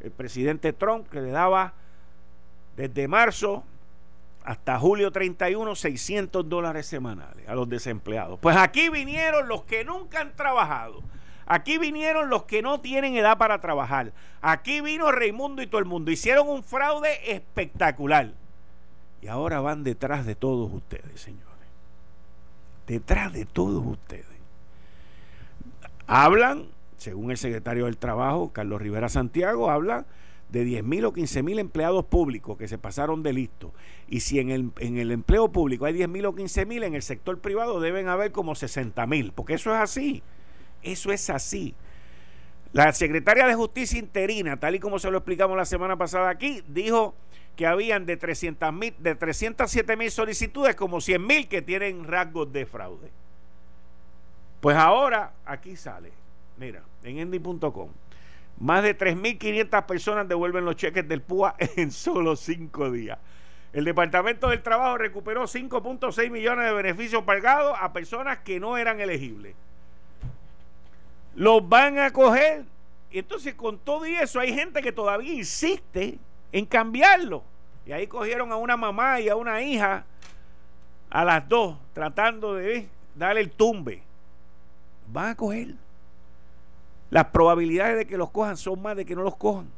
el 0.00 0.12
presidente 0.12 0.72
Trump, 0.72 1.06
que 1.10 1.20
le 1.20 1.30
daba 1.30 1.74
desde 2.78 3.06
marzo 3.06 3.64
hasta 4.44 4.78
julio 4.78 5.12
31 5.12 5.74
600 5.74 6.48
dólares 6.48 6.86
semanales 6.86 7.46
a 7.46 7.54
los 7.54 7.68
desempleados. 7.68 8.38
Pues 8.40 8.56
aquí 8.56 8.88
vinieron 8.88 9.46
los 9.46 9.64
que 9.64 9.84
nunca 9.84 10.22
han 10.22 10.34
trabajado 10.34 11.02
Aquí 11.52 11.78
vinieron 11.78 12.30
los 12.30 12.44
que 12.44 12.62
no 12.62 12.80
tienen 12.80 13.16
edad 13.16 13.36
para 13.36 13.60
trabajar. 13.60 14.12
Aquí 14.40 14.80
vino 14.80 15.10
Raimundo 15.10 15.62
y 15.62 15.66
todo 15.66 15.80
el 15.80 15.84
mundo. 15.84 16.12
Hicieron 16.12 16.48
un 16.48 16.62
fraude 16.62 17.32
espectacular. 17.32 18.34
Y 19.20 19.26
ahora 19.26 19.58
van 19.58 19.82
detrás 19.82 20.24
de 20.24 20.36
todos 20.36 20.72
ustedes, 20.72 21.20
señores. 21.20 21.48
Detrás 22.86 23.32
de 23.32 23.46
todos 23.46 23.84
ustedes. 23.84 24.26
Hablan, 26.06 26.68
según 26.98 27.32
el 27.32 27.36
secretario 27.36 27.86
del 27.86 27.96
Trabajo, 27.96 28.52
Carlos 28.52 28.80
Rivera 28.80 29.08
Santiago, 29.08 29.72
habla 29.72 30.06
de 30.50 30.62
10 30.62 30.84
mil 30.84 31.04
o 31.04 31.12
15 31.12 31.42
mil 31.42 31.58
empleados 31.58 32.04
públicos 32.04 32.56
que 32.58 32.68
se 32.68 32.78
pasaron 32.78 33.24
de 33.24 33.32
listo. 33.32 33.74
Y 34.06 34.20
si 34.20 34.38
en 34.38 34.50
el, 34.50 34.70
en 34.78 34.98
el 34.98 35.10
empleo 35.10 35.50
público 35.50 35.84
hay 35.84 35.94
10 35.94 36.08
mil 36.10 36.26
o 36.26 36.34
15 36.36 36.64
mil, 36.64 36.84
en 36.84 36.94
el 36.94 37.02
sector 37.02 37.40
privado 37.40 37.80
deben 37.80 38.06
haber 38.06 38.30
como 38.30 38.54
60 38.54 39.04
mil, 39.08 39.32
porque 39.32 39.54
eso 39.54 39.74
es 39.74 39.80
así. 39.80 40.22
Eso 40.82 41.12
es 41.12 41.30
así. 41.30 41.74
La 42.72 42.92
secretaria 42.92 43.46
de 43.46 43.54
Justicia 43.54 43.98
interina, 43.98 44.58
tal 44.58 44.76
y 44.76 44.78
como 44.78 44.98
se 45.00 45.10
lo 45.10 45.18
explicamos 45.18 45.56
la 45.56 45.64
semana 45.64 45.96
pasada 45.96 46.30
aquí, 46.30 46.62
dijo 46.68 47.14
que 47.56 47.66
habían 47.66 48.06
de 48.06 48.16
300 48.16 48.72
mil, 48.72 48.94
de 48.98 49.16
307 49.16 49.96
mil 49.96 50.10
solicitudes, 50.10 50.76
como 50.76 51.00
100 51.00 51.26
mil 51.26 51.48
que 51.48 51.62
tienen 51.62 52.04
rasgos 52.04 52.52
de 52.52 52.66
fraude. 52.66 53.10
Pues 54.60 54.76
ahora 54.76 55.32
aquí 55.44 55.74
sale, 55.74 56.12
mira, 56.58 56.82
en 57.02 57.18
endy.com, 57.18 57.90
más 58.60 58.82
de 58.84 58.96
3.500 58.96 59.86
personas 59.86 60.28
devuelven 60.28 60.64
los 60.64 60.76
cheques 60.76 61.08
del 61.08 61.22
PUA 61.22 61.56
en 61.76 61.90
solo 61.90 62.36
cinco 62.36 62.90
días. 62.92 63.18
El 63.72 63.84
Departamento 63.84 64.48
del 64.48 64.62
Trabajo 64.62 64.96
recuperó 64.96 65.44
5.6 65.44 66.30
millones 66.30 66.66
de 66.66 66.72
beneficios 66.72 67.24
pagados 67.24 67.76
a 67.80 67.92
personas 67.92 68.38
que 68.38 68.60
no 68.60 68.76
eran 68.76 69.00
elegibles 69.00 69.54
los 71.34 71.68
van 71.68 71.98
a 71.98 72.12
coger. 72.12 72.64
Y 73.10 73.18
entonces 73.18 73.54
con 73.54 73.78
todo 73.78 74.06
y 74.06 74.14
eso 74.14 74.38
hay 74.38 74.54
gente 74.54 74.82
que 74.82 74.92
todavía 74.92 75.32
insiste 75.32 76.18
en 76.52 76.66
cambiarlo. 76.66 77.42
Y 77.86 77.92
ahí 77.92 78.06
cogieron 78.06 78.52
a 78.52 78.56
una 78.56 78.76
mamá 78.76 79.20
y 79.20 79.28
a 79.28 79.36
una 79.36 79.62
hija, 79.62 80.04
a 81.08 81.24
las 81.24 81.48
dos, 81.48 81.76
tratando 81.92 82.54
de 82.54 82.88
darle 83.16 83.40
el 83.40 83.50
tumbe. 83.50 84.02
Van 85.08 85.30
a 85.30 85.34
coger. 85.34 85.74
Las 87.10 87.26
probabilidades 87.26 87.96
de 87.96 88.06
que 88.06 88.16
los 88.16 88.30
cojan 88.30 88.56
son 88.56 88.80
más 88.80 88.96
de 88.96 89.04
que 89.04 89.16
no 89.16 89.22
los 89.22 89.36
cojan. 89.36 89.68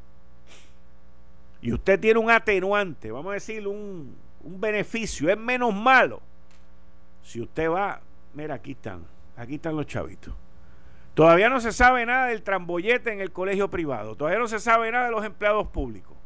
Y 1.63 1.73
usted 1.73 1.99
tiene 1.99 2.19
un 2.19 2.31
atenuante, 2.31 3.11
vamos 3.11 3.31
a 3.31 3.35
decir, 3.35 3.67
un, 3.67 4.15
un 4.43 4.61
beneficio, 4.61 5.31
es 5.31 5.39
menos 5.39 5.73
malo. 5.73 6.21
Si 7.23 7.41
usted 7.41 7.71
va, 7.71 8.01
mira, 8.35 8.57
aquí 8.57 8.73
están, 8.73 9.05
aquí 9.37 9.55
están 9.55 9.77
los 9.77 9.87
chavitos. 9.87 10.35
Todavía 11.15 11.51
no 11.51 11.61
se 11.61 11.73
sabe 11.73 12.07
nada 12.07 12.27
del 12.27 12.43
trambollete 12.43 13.13
en 13.13 13.21
el 13.21 13.33
colegio 13.33 13.69
privado. 13.69 14.17
Todavía 14.17 14.39
no 14.39 14.49
se 14.49 14.59
sabe 14.59 14.91
nada 14.91 15.07
de 15.07 15.11
los 15.11 15.25
empleados 15.25 15.69
públicos. 15.69 16.17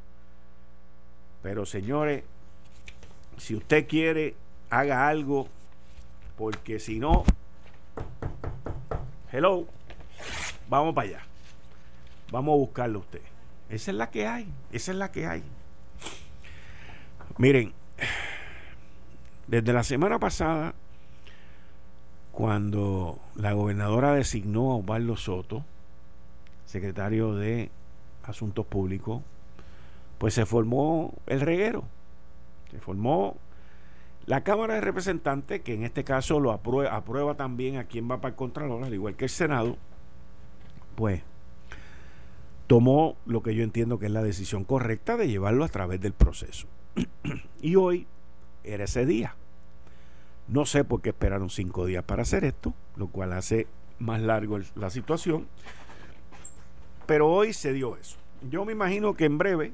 Pero 1.43 1.67
señores, 1.67 2.23
si 3.37 3.55
usted 3.57 3.87
quiere, 3.89 4.35
haga 4.71 5.09
algo, 5.09 5.49
porque 6.37 6.79
si 6.79 6.99
no, 6.99 7.25
hello, 9.33 9.67
vamos 10.69 10.95
para 10.95 11.09
allá. 11.09 11.21
Vamos 12.31 12.53
a 12.53 12.57
buscarlo 12.57 13.01
usted. 13.01 13.23
Esa 13.69 13.91
es 13.91 13.97
la 13.97 14.11
que 14.11 14.27
hay, 14.27 14.49
esa 14.73 14.93
es 14.93 14.99
la 14.99 15.11
que 15.11 15.27
hay. 15.27 15.43
Miren, 17.39 17.75
desde 19.47 19.73
la 19.73 19.83
semana 19.83 20.19
pasada 20.19 20.75
cuando 22.37 23.19
la 23.35 23.55
gobernadora 23.55 24.13
designó 24.13 24.73
a 24.73 24.77
Osvaldo 24.77 25.17
Soto, 25.17 25.65
secretario 26.67 27.35
de 27.35 27.71
Asuntos 28.25 28.67
Públicos, 28.67 29.23
pues 30.19 30.35
se 30.35 30.45
formó 30.45 31.15
el 31.27 31.41
reguero, 31.41 31.85
se 32.71 32.79
formó 32.79 33.39
La 34.27 34.45
Cámara 34.45 34.75
de 34.75 34.83
Representantes, 34.83 35.63
que 35.63 35.73
en 35.73 35.85
este 35.85 36.05
caso 36.05 36.39
lo 36.39 36.53
aprueba, 36.53 37.37
también 37.37 37.79
a 37.79 37.85
quien 37.85 38.07
va 38.11 38.19
para 38.19 38.33
el 38.33 38.37
Contralor, 38.37 38.85
al 38.85 38.93
igual 38.93 39.17
que 39.17 39.25
el 39.25 39.31
Senado, 39.31 39.79
pues 40.95 41.23
tomó 42.67 43.17
lo 43.25 43.43
que 43.43 43.55
yo 43.55 43.65
entiendo 43.65 43.99
que 43.99 44.07
es 44.07 44.13
la 44.13 44.23
decisión 44.23 44.65
correcta 44.65 45.17
de 45.17 45.27
llevarlo 45.29 45.65
a 45.65 45.69
través 45.69 46.03
del 46.03 46.13
proceso. 46.13 46.67
y 47.63 47.77
hoy 47.77 48.07
era 48.63 48.85
ese 48.85 49.07
día. 49.07 49.37
No 50.49 50.67
sé 50.67 50.85
por 50.85 51.03
qué 51.03 51.11
esperaron 51.11 51.51
cinco 51.51 51.87
días 51.87 52.05
para 52.05 52.23
hacer 52.23 52.45
esto, 52.45 52.75
lo 52.97 53.09
cual 53.09 53.33
hace 53.33 53.67
más 53.99 54.21
largo 54.21 54.59
la 54.75 54.91
situación. 54.91 55.47
Pero 57.07 57.29
hoy 57.29 57.53
se 57.53 57.73
dio 57.73 57.97
eso. 57.97 58.17
Yo 58.49 58.65
me 58.65 58.73
imagino 58.73 59.15
que 59.15 59.25
en 59.25 59.39
breve, 59.39 59.73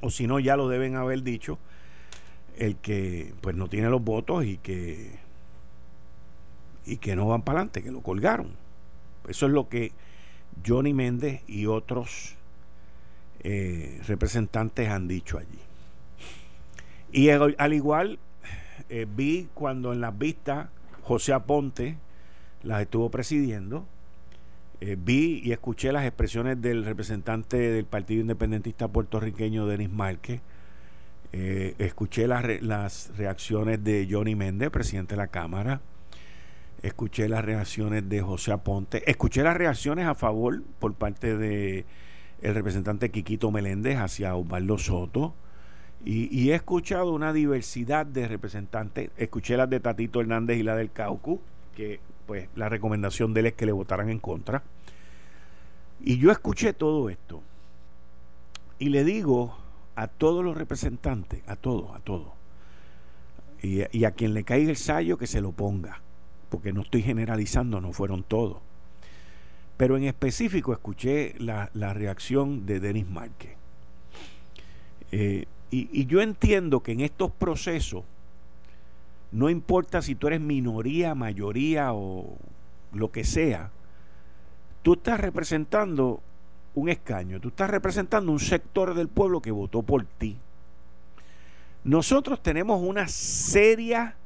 o 0.00 0.10
si 0.10 0.26
no 0.26 0.38
ya 0.38 0.56
lo 0.56 0.68
deben 0.68 0.96
haber 0.96 1.22
dicho, 1.22 1.58
el 2.56 2.76
que 2.76 3.34
pues 3.40 3.56
no 3.56 3.68
tiene 3.68 3.88
los 3.88 4.02
votos 4.02 4.44
y 4.44 4.58
que 4.58 5.18
y 6.86 6.98
que 6.98 7.16
no 7.16 7.26
van 7.26 7.42
para 7.42 7.60
adelante, 7.60 7.82
que 7.82 7.90
lo 7.90 8.02
colgaron. 8.02 8.48
Eso 9.28 9.46
es 9.46 9.52
lo 9.52 9.68
que 9.68 9.92
Johnny 10.66 10.92
Méndez 10.92 11.42
y 11.46 11.66
otros 11.66 12.36
eh, 13.42 14.00
representantes 14.06 14.88
han 14.88 15.08
dicho 15.08 15.38
allí. 15.38 15.58
Y 17.12 17.30
al, 17.30 17.72
igual 17.72 18.18
eh, 18.88 19.06
vi 19.08 19.48
cuando 19.54 19.92
en 19.92 20.00
las 20.00 20.16
vistas 20.16 20.68
José 21.02 21.32
Aponte 21.32 21.96
las 22.62 22.82
estuvo 22.82 23.10
presidiendo, 23.10 23.86
eh, 24.80 24.96
vi 24.98 25.40
y 25.44 25.52
escuché 25.52 25.92
las 25.92 26.04
expresiones 26.04 26.60
del 26.60 26.84
representante 26.84 27.56
del 27.56 27.84
Partido 27.84 28.20
Independentista 28.20 28.88
puertorriqueño, 28.88 29.66
Denis 29.66 29.90
Márquez, 29.90 30.40
eh, 31.32 31.74
escuché 31.78 32.28
las, 32.28 33.10
reacciones 33.16 33.82
de 33.82 34.06
Johnny 34.10 34.34
Méndez, 34.34 34.70
presidente 34.70 35.14
de 35.14 35.22
la 35.22 35.28
Cámara, 35.28 35.80
escuché 36.82 37.28
las 37.28 37.44
reacciones 37.44 38.08
de 38.08 38.20
José 38.20 38.52
Aponte, 38.52 39.08
escuché 39.10 39.42
las 39.42 39.56
reacciones 39.56 40.06
a 40.06 40.14
favor 40.14 40.62
por 40.78 40.94
parte 40.94 41.36
de 41.36 41.86
el 42.40 42.54
representante 42.54 43.10
Quiquito 43.10 43.50
Meléndez 43.50 43.98
hacia 43.98 44.36
Osvaldo 44.36 44.78
Soto, 44.78 45.34
y, 46.06 46.50
he 46.50 46.54
escuchado 46.54 47.12
una 47.12 47.32
diversidad 47.32 48.04
de 48.04 48.28
representantes. 48.28 49.10
Escuché 49.16 49.56
las 49.56 49.70
de 49.70 49.80
Tatito 49.80 50.20
Hernández 50.20 50.58
y 50.58 50.62
la 50.62 50.76
del 50.76 50.92
Caucu, 50.92 51.40
que 51.74 51.98
pues 52.26 52.48
la 52.56 52.68
recomendación 52.68 53.32
de 53.32 53.40
él 53.40 53.46
es 53.46 53.52
que 53.54 53.64
le 53.64 53.72
votaran 53.72 54.10
en 54.10 54.18
contra. 54.18 54.62
Y 56.02 56.18
yo 56.18 56.30
escuché 56.30 56.74
todo 56.74 57.08
esto. 57.08 57.42
Y 58.78 58.90
le 58.90 59.04
digo 59.04 59.56
a 59.96 60.08
todos 60.08 60.44
los 60.44 60.56
representantes, 60.56 61.42
a 61.46 61.56
todos, 61.56 61.96
a 61.96 62.00
todos, 62.00 62.28
y, 63.62 64.04
a 64.04 64.10
quien 64.10 64.34
le 64.34 64.44
caiga 64.44 64.70
el 64.70 64.76
sallo 64.76 65.16
que 65.16 65.26
se 65.26 65.40
lo 65.40 65.52
ponga, 65.52 66.02
porque 66.50 66.74
no 66.74 66.82
estoy 66.82 67.02
generalizando, 67.02 67.80
no 67.80 67.92
fueron 67.92 68.24
todos. 68.24 68.58
Pero 69.78 69.96
en 69.96 70.04
específico 70.04 70.74
escuché 70.74 71.34
la, 71.38 71.70
reacción 71.72 72.66
de 72.66 72.80
Denis 72.80 73.08
Márquez. 73.08 73.52
Eh, 75.12 75.46
y, 75.82 76.06
yo 76.06 76.20
entiendo 76.20 76.80
que 76.80 76.92
en 76.92 77.00
estos 77.00 77.32
procesos, 77.32 78.04
no 79.32 79.50
importa 79.50 80.02
si 80.02 80.14
tú 80.14 80.28
eres 80.28 80.40
minoría, 80.40 81.14
mayoría 81.14 81.92
o 81.92 82.36
lo 82.92 83.10
que 83.10 83.24
sea, 83.24 83.70
tú 84.82 84.92
estás 84.94 85.18
representando 85.18 86.20
un 86.74 86.88
escaño, 86.88 87.40
tú 87.40 87.48
estás 87.48 87.70
representando 87.70 88.30
un 88.30 88.40
sector 88.40 88.94
del 88.94 89.08
pueblo 89.08 89.40
que 89.40 89.50
votó 89.50 89.82
por 89.82 90.04
ti. 90.04 90.36
Nosotros 91.82 92.42
tenemos 92.42 92.80
una 92.80 93.08
seria, 93.08 94.16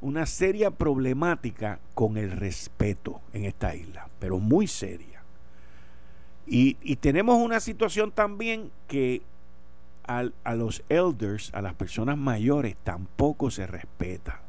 una 0.00 0.26
seria 0.26 0.70
problemática 0.70 1.78
con 1.94 2.16
el 2.16 2.30
respeto 2.30 3.20
en 3.32 3.44
esta 3.44 3.74
isla, 3.74 4.08
pero 4.18 4.38
muy 4.38 4.66
seria. 4.66 5.22
Y, 6.46 6.96
tenemos 6.96 7.38
una 7.38 7.60
situación 7.60 8.12
también 8.12 8.70
que 8.86 9.22
a, 10.06 10.54
los 10.54 10.82
elders, 10.88 11.52
a 11.54 11.62
las 11.62 11.74
personas 11.74 12.16
mayores, 12.16 12.76
tampoco 12.82 13.50
se 13.50 13.66
respeta. 13.66 14.40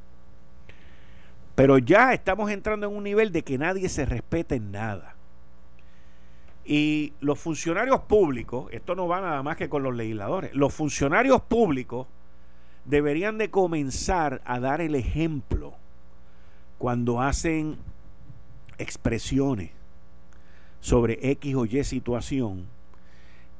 Pero 1.56 1.78
ya 1.78 2.13
estamos 2.13 2.52
entrando 2.52 2.88
en 2.88 2.96
un 2.96 3.04
nivel 3.04 3.32
de 3.32 3.44
que 3.44 3.58
nadie 3.58 3.88
se 3.89 4.06
respeta 4.06 4.56
en 4.56 4.72
nada. 4.72 5.15
Y 6.65 7.13
los 7.22 7.39
funcionarios 7.39 8.02
públicos, 8.02 8.68
esto 8.72 8.96
no 8.96 9.08
va 9.08 9.22
nada 9.22 9.44
más 9.44 9.56
que 9.56 9.70
con 9.70 9.84
los 9.84 9.96
legisladores, 9.96 10.54
los 10.54 10.74
funcionarios 10.74 11.41
públicos 11.41 12.08
deberían 12.86 13.38
de 13.38 13.50
comenzar 13.50 14.41
a 14.46 14.60
dar 14.60 14.82
el 14.82 14.96
ejemplo 14.96 15.74
cuando 16.78 17.22
hacen 17.22 17.78
expresiones 18.78 19.72
sobre 20.82 21.32
X 21.32 21.56
o 21.56 21.65
Y 21.65 21.84
situación 21.84 22.68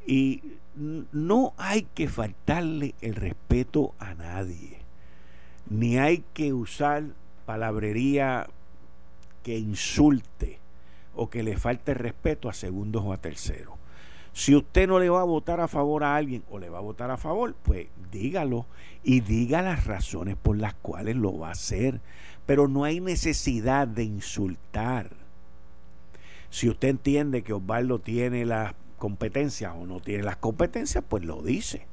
y 0.05 0.43
no 0.75 1.53
hay 1.57 1.83
que 1.93 2.07
faltarle 2.07 2.95
el 3.01 3.15
respeto 3.15 3.93
a 3.99 4.13
nadie, 4.13 4.79
ni 5.69 5.97
hay 5.97 6.23
que 6.33 6.53
usar 6.53 7.03
palabrería 7.45 8.47
que 9.43 9.57
insulte 9.57 10.59
o 11.15 11.29
que 11.29 11.43
le 11.43 11.57
falte 11.57 11.93
respeto 11.93 12.49
a 12.49 12.53
segundos 12.53 13.03
o 13.05 13.13
a 13.13 13.17
terceros. 13.17 13.75
Si 14.33 14.53
usted 14.53 14.88
no 14.88 14.99
le 14.99 15.09
va 15.09 15.21
a 15.21 15.25
votar 15.25 15.61
a 15.61 15.69
favor 15.69 16.03
a 16.03 16.17
alguien 16.17 16.43
o 16.49 16.59
le 16.59 16.69
va 16.69 16.79
a 16.79 16.81
votar 16.81 17.09
a 17.09 17.15
favor, 17.15 17.55
pues 17.63 17.88
dígalo 18.11 18.65
y 19.01 19.21
diga 19.21 19.61
las 19.61 19.85
razones 19.85 20.35
por 20.35 20.57
las 20.57 20.73
cuales 20.73 21.15
lo 21.15 21.38
va 21.38 21.49
a 21.49 21.51
hacer. 21.51 22.01
Pero 22.45 22.67
no 22.67 22.83
hay 22.83 22.99
necesidad 22.99 23.88
de 23.88 24.03
insultar. 24.03 25.11
Si 26.49 26.67
usted 26.67 26.89
entiende 26.89 27.43
que 27.43 27.53
Osvaldo 27.53 27.99
tiene 27.99 28.45
las 28.45 28.73
competencias 29.05 29.71
o 29.77 29.85
no 29.85 29.99
tiene 29.99 30.23
las 30.23 30.37
competencias, 30.37 31.03
pues 31.07 31.23
lo 31.23 31.43
dice. 31.43 31.85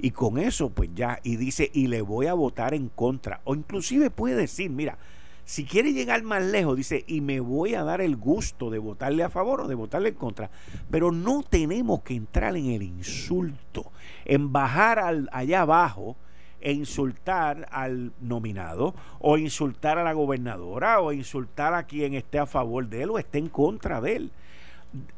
Y 0.00 0.10
con 0.10 0.38
eso, 0.38 0.70
pues 0.70 0.90
ya, 0.92 1.20
y 1.22 1.36
dice, 1.36 1.70
y 1.72 1.86
le 1.86 2.02
voy 2.02 2.26
a 2.26 2.34
votar 2.34 2.74
en 2.74 2.88
contra. 2.88 3.40
O 3.44 3.54
inclusive 3.54 4.10
puede 4.10 4.34
decir, 4.34 4.68
mira, 4.68 4.98
si 5.44 5.64
quiere 5.64 5.92
llegar 5.92 6.20
más 6.24 6.42
lejos, 6.42 6.76
dice, 6.76 7.04
y 7.06 7.20
me 7.20 7.38
voy 7.38 7.76
a 7.76 7.84
dar 7.84 8.00
el 8.00 8.16
gusto 8.16 8.70
de 8.70 8.80
votarle 8.80 9.22
a 9.22 9.30
favor 9.30 9.60
o 9.60 9.68
de 9.68 9.76
votarle 9.76 10.08
en 10.08 10.16
contra. 10.16 10.50
Pero 10.90 11.12
no 11.12 11.44
tenemos 11.48 12.02
que 12.02 12.14
entrar 12.14 12.56
en 12.56 12.70
el 12.70 12.82
insulto, 12.82 13.92
en 14.24 14.52
bajar 14.52 14.98
al, 14.98 15.28
allá 15.30 15.60
abajo 15.60 16.16
e 16.60 16.72
insultar 16.72 17.68
al 17.70 18.14
nominado 18.20 18.96
o 19.20 19.38
insultar 19.38 19.96
a 19.96 20.02
la 20.02 20.12
gobernadora 20.12 21.00
o 21.00 21.12
insultar 21.12 21.74
a 21.74 21.84
quien 21.84 22.14
esté 22.14 22.40
a 22.40 22.46
favor 22.46 22.88
de 22.88 23.04
él 23.04 23.10
o 23.10 23.18
esté 23.20 23.38
en 23.38 23.48
contra 23.48 24.00
de 24.00 24.16
él 24.16 24.32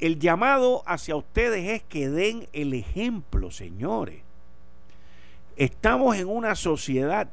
el 0.01 0.19
llamado 0.19 0.83
hacia 0.87 1.17
ustedes 1.17 1.69
es 1.69 1.83
que 1.85 2.09
den 2.09 2.49
el 2.53 2.75
ejemplo, 2.75 3.51
señores. 3.51 4.23
Estamos 5.57 6.17
en 6.17 6.29
una 6.29 6.55
sociedad 6.55 7.29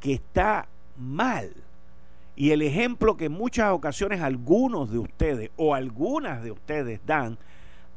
que 0.00 0.14
está 0.14 0.68
mal. 0.96 1.52
Y 2.36 2.50
el 2.50 2.62
ejemplo 2.62 3.16
que 3.16 3.26
en 3.26 3.32
muchas 3.32 3.70
ocasiones 3.70 4.20
algunos 4.20 4.90
de 4.90 4.98
ustedes 4.98 5.50
o 5.56 5.74
algunas 5.74 6.42
de 6.42 6.50
ustedes 6.50 7.00
dan 7.06 7.38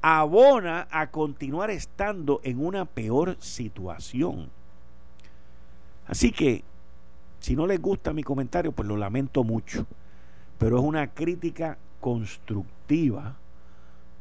abona 0.01 0.87
a 0.91 1.09
continuar 1.09 1.71
estando 1.71 2.39
en 2.43 2.63
una 2.63 2.85
peor 2.85 3.35
situación. 3.39 4.49
Así 6.05 6.31
que, 6.31 6.63
si 7.39 7.55
no 7.55 7.65
les 7.65 7.81
gusta 7.81 8.13
mi 8.13 8.23
comentario, 8.23 8.71
pues 8.71 8.87
lo 8.87 8.95
lamento 8.95 9.43
mucho. 9.43 9.87
Pero 10.59 10.77
es 10.77 10.83
una 10.83 11.07
crítica 11.07 11.77
constructiva 11.99 13.35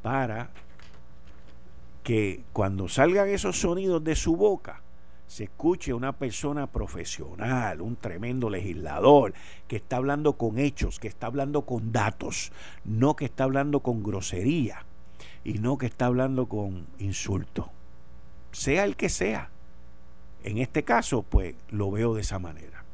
para 0.07 0.51
que 2.05 2.45
cuando 2.53 2.87
salgan 2.87 3.29
esos 3.29 3.59
sonidos 3.59 4.05
de 4.05 4.14
su 4.14 4.37
boca, 4.37 4.81
se 5.27 5.42
escuche 5.42 5.92
una 5.92 6.12
persona 6.12 6.69
profesional, 6.69 7.81
un 7.81 7.97
tremendo 7.97 8.49
legislador, 8.49 9.35
que 9.66 9.75
está 9.75 9.97
hablando 9.97 10.35
con 10.35 10.61
hechos, 10.61 11.01
que 11.01 11.09
está 11.09 11.27
hablando 11.27 11.62
con 11.62 11.90
datos, 11.90 12.53
no 12.85 13.16
que 13.16 13.25
está 13.25 13.42
hablando 13.42 13.81
con 13.81 14.05
grosería 14.05 14.85
y 15.42 15.55
no 15.55 15.77
que 15.77 15.87
está 15.87 16.07
hablando 16.07 16.47
con 16.47 16.87
insulto. 17.01 17.73
Sea 18.53 18.85
el 18.85 18.95
que 18.95 19.09
sea. 19.09 19.51
En 20.45 20.59
este 20.59 20.85
caso, 20.85 21.25
pues 21.25 21.57
lo 21.71 21.90
veo 21.90 22.14
de 22.14 22.21
esa 22.21 22.38
manera. 22.38 22.86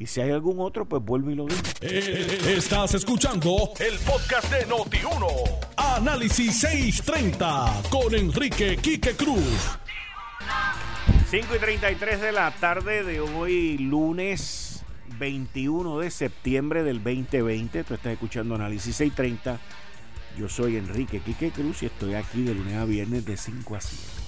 Y 0.00 0.06
si 0.06 0.22
hay 0.22 0.30
algún 0.30 0.58
otro, 0.60 0.86
pues 0.86 1.04
vuelvo 1.04 1.30
y 1.30 1.34
lo 1.34 1.44
digo. 1.44 1.60
Eh, 1.82 2.54
estás 2.56 2.94
escuchando 2.94 3.70
el 3.78 3.98
podcast 3.98 4.50
de 4.50 4.66
Noti1. 4.66 5.26
Análisis 5.76 6.58
630 6.58 7.82
con 7.90 8.14
Enrique 8.14 8.78
Quique 8.78 9.14
Cruz. 9.14 9.78
5 11.28 11.54
y 11.54 11.58
33 11.58 12.18
de 12.22 12.32
la 12.32 12.50
tarde 12.50 13.04
de 13.04 13.20
hoy, 13.20 13.76
lunes 13.76 14.82
21 15.18 15.98
de 15.98 16.10
septiembre 16.10 16.82
del 16.82 17.04
2020. 17.04 17.84
Tú 17.84 17.92
estás 17.92 18.14
escuchando 18.14 18.54
Análisis 18.54 18.96
630. 18.96 19.60
Yo 20.38 20.48
soy 20.48 20.78
Enrique 20.78 21.20
Quique 21.20 21.50
Cruz 21.50 21.82
y 21.82 21.86
estoy 21.86 22.14
aquí 22.14 22.42
de 22.42 22.54
lunes 22.54 22.74
a 22.76 22.86
viernes 22.86 23.26
de 23.26 23.36
5 23.36 23.76
a 23.76 23.80
7. 23.82 24.19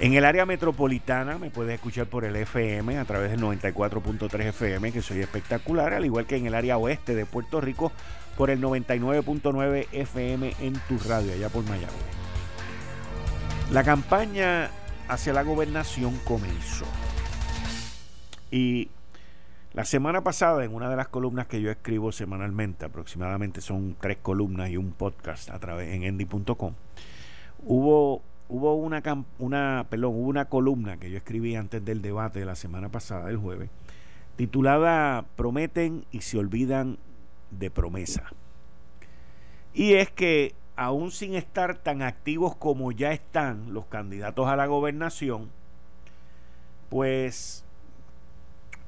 En 0.00 0.14
el 0.14 0.24
área 0.24 0.46
metropolitana 0.46 1.38
me 1.38 1.50
puedes 1.50 1.74
escuchar 1.74 2.06
por 2.06 2.24
el 2.24 2.36
FM 2.36 2.98
a 2.98 3.04
través 3.04 3.32
del 3.32 3.40
94.3 3.40 4.46
FM, 4.46 4.92
que 4.92 5.02
soy 5.02 5.18
espectacular, 5.20 5.92
al 5.92 6.04
igual 6.04 6.24
que 6.24 6.36
en 6.36 6.46
el 6.46 6.54
área 6.54 6.78
oeste 6.78 7.16
de 7.16 7.26
Puerto 7.26 7.60
Rico 7.60 7.90
por 8.36 8.50
el 8.50 8.60
99.9 8.60 9.88
FM 9.90 10.54
en 10.60 10.74
tu 10.86 10.98
radio, 11.08 11.32
allá 11.32 11.48
por 11.48 11.64
Miami. 11.64 11.86
La 13.72 13.82
campaña 13.82 14.70
hacia 15.08 15.32
la 15.32 15.42
gobernación 15.42 16.16
comenzó. 16.24 16.86
Y 18.52 18.90
la 19.72 19.84
semana 19.84 20.22
pasada, 20.22 20.64
en 20.64 20.74
una 20.74 20.88
de 20.88 20.96
las 20.96 21.08
columnas 21.08 21.48
que 21.48 21.60
yo 21.60 21.72
escribo 21.72 22.12
semanalmente, 22.12 22.84
aproximadamente 22.84 23.60
son 23.60 23.96
tres 24.00 24.18
columnas 24.22 24.70
y 24.70 24.76
un 24.76 24.92
podcast 24.92 25.50
a 25.50 25.58
través 25.58 25.92
en 25.92 26.04
endy.com, 26.04 26.72
hubo 27.64 28.22
hubo 28.48 28.74
una, 28.74 29.02
una, 29.38 29.86
una 29.90 30.44
columna 30.46 30.96
que 30.96 31.10
yo 31.10 31.18
escribí 31.18 31.54
antes 31.54 31.84
del 31.84 32.02
debate 32.02 32.40
de 32.40 32.46
la 32.46 32.54
semana 32.54 32.88
pasada, 32.88 33.30
el 33.30 33.36
jueves, 33.36 33.70
titulada 34.36 35.24
Prometen 35.36 36.04
y 36.10 36.22
se 36.22 36.38
olvidan 36.38 36.98
de 37.50 37.70
promesa. 37.70 38.24
Y 39.74 39.94
es 39.94 40.10
que 40.10 40.54
aún 40.76 41.10
sin 41.10 41.34
estar 41.34 41.76
tan 41.76 42.02
activos 42.02 42.56
como 42.56 42.92
ya 42.92 43.12
están 43.12 43.74
los 43.74 43.86
candidatos 43.86 44.48
a 44.48 44.56
la 44.56 44.66
gobernación, 44.66 45.50
pues 46.88 47.64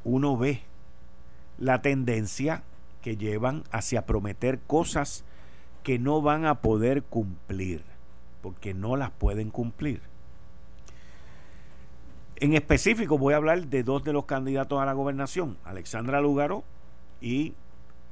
uno 0.05 0.37
ve 0.37 0.63
la 1.59 1.83
tendencia 1.83 2.63
que 3.03 3.17
llevan 3.17 3.65
hacia 3.71 4.07
prometer 4.07 4.59
cosas 4.61 5.25
que 5.83 5.99
no 5.99 6.23
van 6.23 6.47
a 6.47 6.61
poder 6.61 7.03
cumplir 7.03 7.83
porque 8.43 8.75
no 8.75 8.97
las 8.97 9.11
pueden 9.11 9.51
cumplir. 9.51 10.01
En 12.37 12.55
específico 12.55 13.19
voy 13.19 13.35
a 13.35 13.37
hablar 13.37 13.67
de 13.67 13.83
dos 13.83 14.03
de 14.03 14.15
los 14.15 14.25
candidatos 14.25 14.81
a 14.81 14.87
la 14.87 14.95
gobernación, 14.95 15.59
Alexandra 15.65 16.23
Lugaro 16.23 16.65
y 17.21 17.53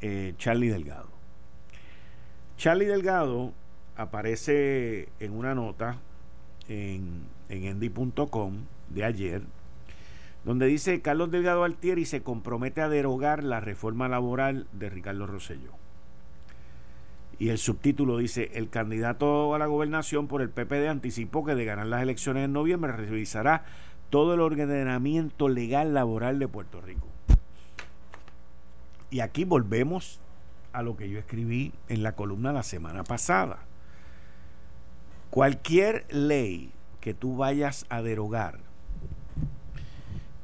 eh, 0.03 0.35
Charlie 0.37 0.69
Delgado. 0.69 1.09
Charlie 2.59 2.85
Delgado 2.85 3.53
aparece 3.97 5.09
en 5.19 5.33
una 5.33 5.55
nota 5.55 5.97
en, 6.69 7.25
en 7.49 7.81
de 8.91 9.05
ayer, 9.05 9.43
donde 10.45 10.67
dice 10.67 11.01
Carlos 11.01 11.31
Delgado 11.31 11.64
Altieri 11.64 12.05
se 12.05 12.23
compromete 12.23 12.83
a 12.83 12.88
derogar 12.88 13.43
la 13.43 13.61
reforma 13.61 14.09
laboral 14.09 14.67
de 14.73 14.91
Ricardo 14.91 15.27
Rosselló. 15.27 15.78
Y 17.38 17.51
el 17.51 17.59
subtítulo 17.59 18.18
dice, 18.18 18.51
el 18.55 18.68
candidato 18.68 19.55
a 19.55 19.59
la 19.59 19.66
gobernación 19.66 20.27
por 20.27 20.42
el 20.42 20.51
PPD 20.51 20.88
anticipó 20.88 21.44
que 21.44 21.55
de 21.55 21.64
ganar 21.64 21.87
las 21.87 22.03
elecciones 22.03 22.44
en 22.44 22.53
noviembre 22.53 22.92
revisará 22.92 23.64
todo 24.11 24.35
el 24.35 24.40
ordenamiento 24.40 25.48
legal 25.48 25.94
laboral 25.94 26.38
de 26.38 26.48
Puerto 26.48 26.81
Rico. 26.81 27.07
Y 29.11 29.20
aquí 29.20 29.44
volvemos 29.44 30.20
a 30.72 30.83
lo 30.83 30.96
que 30.96 31.09
yo 31.09 31.18
escribí 31.18 31.72
en 31.88 32.03
la 32.03 32.12
columna 32.12 32.53
la 32.53 32.62
semana 32.62 33.05
pasada. 33.05 33.59
Cualquier 35.31 36.07
ley 36.11 36.72
que 37.01 37.14
tú 37.14 37.37
vayas 37.37 37.87
a 37.88 38.03
derogar 38.03 38.59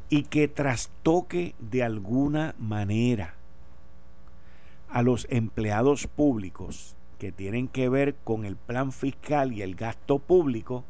y 0.09 0.23
que 0.23 0.47
trastoque 0.47 1.55
de 1.59 1.83
alguna 1.83 2.55
manera 2.59 3.34
a 4.89 5.03
los 5.03 5.27
empleados 5.31 6.07
públicos 6.07 6.97
que 7.19 7.33
tienen 7.33 7.69
que 7.69 7.89
ver 7.89 8.15
con 8.25 8.45
el 8.45 8.57
plan 8.57 8.93
fiscal 8.93 9.53
y 9.53 9.63
el 9.63 9.75
gasto 9.75 10.19
público, 10.19 10.85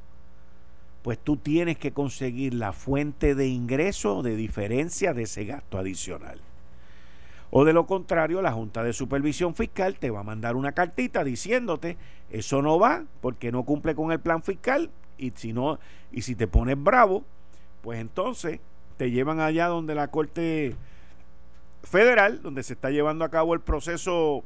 pues 1.03 1.19
tú 1.19 1.37
tienes 1.37 1.79
que 1.79 1.93
conseguir 1.93 2.55
la 2.55 2.73
fuente 2.73 3.35
de 3.35 3.47
ingreso 3.49 4.23
de 4.23 4.37
diferencia 4.37 5.13
de 5.13 5.25
ese 5.25 5.45
gasto 5.45 5.79
adicional. 5.79 6.41
O 7.51 7.65
de 7.65 7.73
lo 7.73 7.87
contrario, 7.87 8.43
la 8.43 8.53
Junta 8.53 8.83
de 8.83 8.93
Supervisión 8.93 9.55
Fiscal 9.55 9.97
te 9.97 10.11
va 10.11 10.21
a 10.21 10.25
mandar 10.25 10.57
una 10.57 10.73
cartita 10.73 11.23
diciéndote, 11.23 11.97
eso 12.31 12.63
no 12.63 12.79
va 12.79 13.05
porque 13.21 13.53
no 13.53 13.63
cumple 13.63 13.95
con 13.95 14.11
el 14.11 14.19
plan 14.19 14.43
fiscal 14.43 14.91
y 15.19 15.31
si 15.37 15.53
no 15.53 15.79
y 16.11 16.23
si 16.23 16.35
te 16.35 16.49
pones 16.49 16.83
bravo, 16.83 17.23
pues 17.83 18.01
entonces 18.01 18.61
te 18.97 19.11
llevan 19.11 19.41
allá 19.41 19.69
donde 19.69 19.95
la 19.95 20.09
Corte 20.09 20.75
federal, 21.85 22.43
donde 22.43 22.63
se 22.63 22.73
está 22.73 22.91
llevando 22.91 23.25
a 23.25 23.31
cabo 23.31 23.55
el 23.55 23.61
proceso 23.61 24.43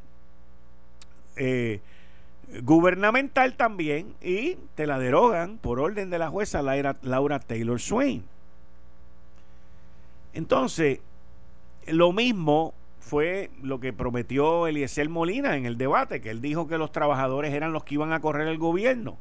eh, 1.37 1.81
gubernamental 2.63 3.57
también, 3.57 4.15
y 4.21 4.57
te 4.75 4.87
la 4.87 4.99
derogan 4.99 5.59
por 5.59 5.81
orden 5.81 6.11
de 6.11 6.19
la 6.19 6.29
jueza 6.29 6.63
Laura, 6.63 7.39
Taylor 7.41 7.81
Swain. 7.81 8.25
Entonces, 10.35 11.01
lo 11.87 12.13
mismo 12.13 12.75
fue 13.01 13.51
lo 13.63 13.81
que 13.81 13.93
prometió 13.93 14.67
Eliezer 14.67 15.09
Molina 15.09 15.57
en 15.57 15.67
el 15.67 15.79
debate, 15.79 16.21
que 16.21 16.31
él 16.31 16.41
dijo 16.41 16.69
que 16.69 16.79
los 16.79 16.93
trabajadores 16.93 17.55
eran 17.55 17.73
los 17.73 17.85
que 17.85 17.95
iban 17.95 18.13
a 18.13 18.21
correr 18.21 18.49
el 18.49 18.59
gobierno. 18.59 19.17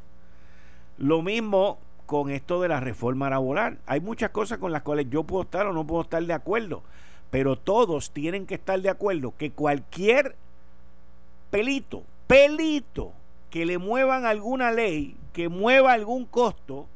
Lo 0.97 1.21
mismo 1.21 1.79
con 2.05 2.31
esto 2.31 2.61
de 2.61 2.69
la 2.69 2.79
reforma 2.79 3.29
laboral. 3.29 3.79
Hay 3.85 3.99
muchas 3.99 4.31
cosas 4.31 4.57
con 4.57 4.71
las 4.71 4.81
cuales 4.81 5.07
yo 5.09 5.23
puedo 5.23 5.43
estar 5.43 5.67
o 5.67 5.73
no 5.73 5.85
puedo 5.85 6.01
estar 6.01 6.23
de 6.23 6.33
acuerdo, 6.33 6.81
pero 7.29 7.55
todos 7.55 8.11
tienen 8.11 8.45
que 8.45 8.55
estar 8.55 8.81
de 8.81 8.89
acuerdo 8.89 9.33
que 9.37 9.51
cualquier 9.51 10.35
pelito, 11.49 12.03
pelito 12.27 13.11
que 13.49 13.65
le 13.65 13.77
muevan 13.77 14.25
alguna 14.25 14.71
ley, 14.71 15.15
que 15.33 15.49
mueva 15.49 15.93
algún 15.93 16.25
costo, 16.25 16.87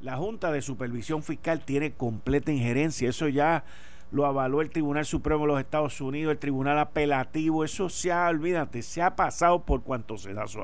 la 0.00 0.16
Junta 0.16 0.52
de 0.52 0.60
Supervisión 0.60 1.22
Fiscal 1.22 1.60
tiene 1.64 1.92
completa 1.92 2.52
injerencia. 2.52 3.08
Eso 3.08 3.28
ya 3.28 3.64
lo 4.12 4.26
avaló 4.26 4.60
el 4.60 4.70
Tribunal 4.70 5.06
Supremo 5.06 5.42
de 5.42 5.48
los 5.48 5.60
Estados 5.60 6.00
Unidos, 6.00 6.32
el 6.32 6.38
Tribunal 6.38 6.78
Apelativo. 6.78 7.64
Eso 7.64 7.88
se 7.88 8.12
ha, 8.12 8.28
olvídate, 8.28 8.82
se 8.82 9.00
ha 9.00 9.16
pasado 9.16 9.62
por 9.62 9.82
cuanto 9.82 10.18
se 10.18 10.34
da 10.34 10.46
su. 10.46 10.60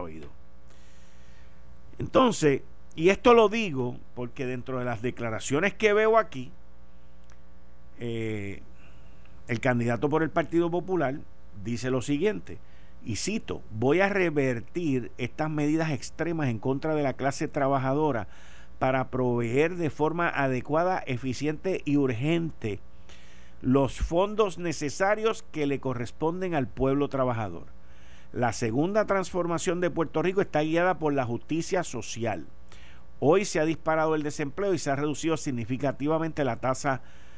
Entonces, 1.98 2.62
y 2.94 3.08
esto 3.08 3.32
lo 3.34 3.48
digo 3.48 3.96
porque 4.14 4.44
dentro 4.46 4.78
de 4.78 4.84
las 4.84 5.00
declaraciones 5.00 5.74
que 5.74 5.94
veo 5.94 6.18
aquí, 6.18 6.52
eh, 8.00 8.62
el 9.48 9.60
candidato 9.60 10.08
por 10.08 10.22
el 10.22 10.30
Partido 10.30 10.70
Popular 10.70 11.20
dice 11.62 11.90
lo 11.90 12.02
siguiente, 12.02 12.58
y 13.04 13.16
cito, 13.16 13.62
voy 13.70 14.00
a 14.00 14.08
revertir 14.08 15.10
estas 15.16 15.50
medidas 15.50 15.90
extremas 15.90 16.48
en 16.48 16.58
contra 16.58 16.94
de 16.94 17.02
la 17.02 17.14
clase 17.14 17.48
trabajadora 17.48 18.28
para 18.78 19.10
proveer 19.10 19.76
de 19.76 19.90
forma 19.90 20.28
adecuada, 20.28 21.02
eficiente 21.06 21.82
y 21.84 21.96
urgente 21.96 22.80
los 23.62 23.98
fondos 23.98 24.58
necesarios 24.58 25.44
que 25.50 25.66
le 25.66 25.80
corresponden 25.80 26.54
al 26.54 26.66
pueblo 26.66 27.08
trabajador. 27.08 27.66
La 28.32 28.52
segunda 28.52 29.06
transformación 29.06 29.80
de 29.80 29.90
Puerto 29.90 30.22
Rico 30.22 30.40
está 30.40 30.62
guiada 30.62 30.98
por 30.98 31.12
la 31.12 31.24
justicia 31.24 31.82
social. 31.82 32.46
Hoy 33.18 33.44
se 33.44 33.60
ha 33.60 33.64
disparado 33.64 34.14
el 34.14 34.22
desempleo 34.22 34.72
y 34.72 34.78
se 34.78 34.90
ha 34.90 34.96
reducido 34.96 35.36
significativamente 35.36 36.44
la 36.44 36.56
tasa 36.56 36.94
de 36.94 37.29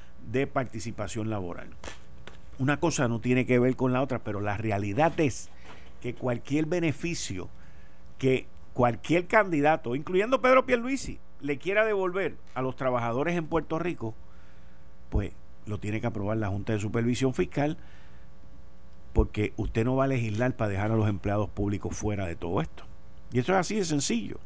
participación 0.53 1.31
laboral. 1.31 1.69
Una 2.59 2.79
cosa 2.79 3.09
no 3.09 3.21
tiene 3.21 3.47
que 3.47 3.59
ver 3.59 3.77
con 3.77 3.93
la 3.93 4.03
otra, 4.03 4.21
pero 4.21 4.41
la 4.41 4.57
realidad 4.57 5.19
es 5.21 5.51
que 6.01 6.15
cualquier 6.15 6.67
beneficio 6.67 7.49
que 8.19 8.47
cualquier 8.73 9.27
candidato, 9.27 9.95
incluyendo 9.95 10.41
Pedro 10.41 10.65
Pierluisi, 10.65 11.19
le 11.41 11.59
quiera 11.59 11.85
devolver 11.85 12.37
a 12.55 12.63
los 12.63 12.77
trabajadores 12.77 13.37
en 13.37 13.47
Puerto 13.47 13.79
Rico, 13.79 14.15
pues 15.11 15.33
lo 15.67 15.79
tiene 15.79 16.01
que 16.01 16.07
aprobar 16.07 16.37
la 16.37 16.49
Junta 16.49 16.73
de 16.73 16.79
Supervisión 16.79 17.35
Fiscal, 17.35 17.77
porque 19.13 19.53
usted 19.57 19.85
no 19.85 19.97
va 19.97 20.05
a 20.05 20.09
legislar 20.09 20.57
para 20.57 20.71
dejar 20.71 20.93
a 20.93 20.97
los 20.97 21.09
empleados 21.09 21.51
públicos 21.51 21.97
fuera 21.97 22.27
de 22.27 22.37
todo 22.37 22.61
esto. 22.61 22.85
Y 23.33 23.39
eso 23.39 23.53
es 23.53 23.59
así 23.59 23.77
de 23.77 23.85
sencillo. 23.85 24.39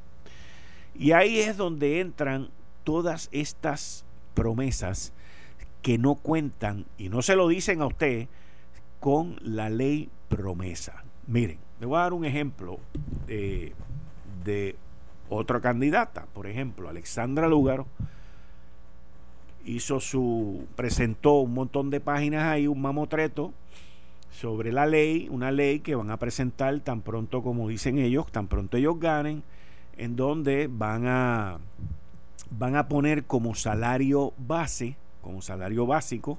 Y 0.94 1.12
ahí 1.12 1.38
es 1.38 1.56
donde 1.56 2.00
entran 2.00 2.48
todas 2.84 3.28
estas 3.32 4.04
promesas 4.34 5.12
que 5.86 5.98
no 5.98 6.16
cuentan 6.16 6.84
y 6.98 7.10
no 7.10 7.22
se 7.22 7.36
lo 7.36 7.46
dicen 7.46 7.80
a 7.80 7.86
usted 7.86 8.26
con 8.98 9.36
la 9.40 9.70
ley 9.70 10.08
promesa. 10.28 11.04
Miren, 11.28 11.58
le 11.78 11.86
voy 11.86 11.96
a 11.96 12.00
dar 12.00 12.12
un 12.12 12.24
ejemplo 12.24 12.80
de, 13.28 13.72
de 14.42 14.74
otra 15.28 15.60
candidata, 15.60 16.26
por 16.34 16.48
ejemplo, 16.48 16.88
Alexandra 16.88 17.46
Lugaro 17.46 17.86
hizo 19.64 20.00
su 20.00 20.66
presentó 20.74 21.34
un 21.34 21.54
montón 21.54 21.90
de 21.90 22.00
páginas 22.00 22.42
ahí, 22.42 22.66
un 22.66 22.82
mamotreto 22.82 23.52
sobre 24.32 24.72
la 24.72 24.86
ley, 24.86 25.28
una 25.30 25.52
ley 25.52 25.78
que 25.78 25.94
van 25.94 26.10
a 26.10 26.16
presentar 26.16 26.80
tan 26.80 27.00
pronto 27.00 27.44
como 27.44 27.68
dicen 27.68 27.98
ellos, 27.98 28.26
tan 28.32 28.48
pronto 28.48 28.76
ellos 28.76 28.98
ganen, 28.98 29.44
en 29.96 30.16
donde 30.16 30.68
van 30.68 31.06
a 31.06 31.58
van 32.50 32.74
a 32.74 32.88
poner 32.88 33.22
como 33.22 33.54
salario 33.54 34.32
base 34.36 34.96
como 35.26 35.42
salario 35.42 35.86
básico, 35.86 36.38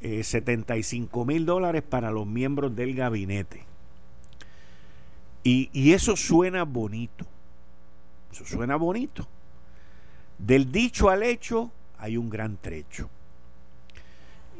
75 0.00 1.22
eh, 1.22 1.24
mil 1.24 1.46
dólares 1.46 1.82
para 1.82 2.10
los 2.10 2.26
miembros 2.26 2.76
del 2.76 2.94
gabinete. 2.94 3.64
Y, 5.42 5.70
y, 5.72 5.92
eso 5.92 6.16
suena 6.16 6.64
bonito. 6.64 7.24
Eso 8.30 8.44
suena 8.44 8.76
bonito. 8.76 9.26
Del 10.38 10.70
dicho 10.70 11.08
al 11.08 11.22
hecho 11.22 11.70
hay 11.98 12.18
un 12.18 12.28
gran 12.28 12.58
trecho. 12.58 13.08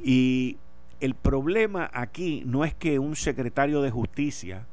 Y 0.03 0.57
el 1.01 1.15
problema 1.15 1.91
aquí 1.93 2.43
no 2.47 2.65
es 2.65 2.73
que 2.73 2.99
un 2.99 3.15
secretario 3.15 3.83
de 3.83 3.91
justicia 3.91 4.67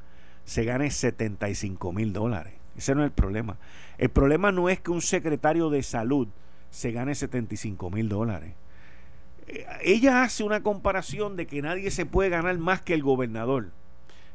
se 0.45 0.63
gane 0.63 0.91
75 0.91 1.91
mil 1.91 2.13
dólares. 2.13 2.53
Ese 2.77 2.95
no 2.95 3.01
es 3.01 3.07
el 3.07 3.11
problema. 3.11 3.57
El 3.97 4.09
problema 4.09 4.53
no 4.53 4.69
es 4.69 4.79
que 4.79 4.91
un 4.91 5.01
secretario 5.01 5.69
de 5.69 5.83
salud 5.83 6.29
se 6.69 6.93
gane 6.93 7.15
75 7.15 7.89
mil 7.89 8.07
dólares. 8.07 8.53
Ella 9.81 10.23
hace 10.23 10.43
una 10.43 10.63
comparación 10.63 11.35
de 11.35 11.47
que 11.47 11.61
nadie 11.61 11.91
se 11.91 12.05
puede 12.05 12.29
ganar 12.29 12.57
más 12.57 12.81
que 12.81 12.93
el 12.93 13.03
gobernador. 13.03 13.71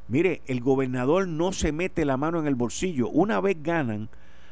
Mire, 0.09 0.43
el 0.47 0.61
gobernador 0.61 1.27
no 1.27 1.53
se 1.53 1.73
mete 1.73 2.05
la 2.05 2.17
mano 2.17 2.41
en 2.41 2.47
el 2.47 2.55
bolsillo. 2.55 3.09
Una 3.09 3.41
vez 3.41 3.57
ganan 3.63 4.09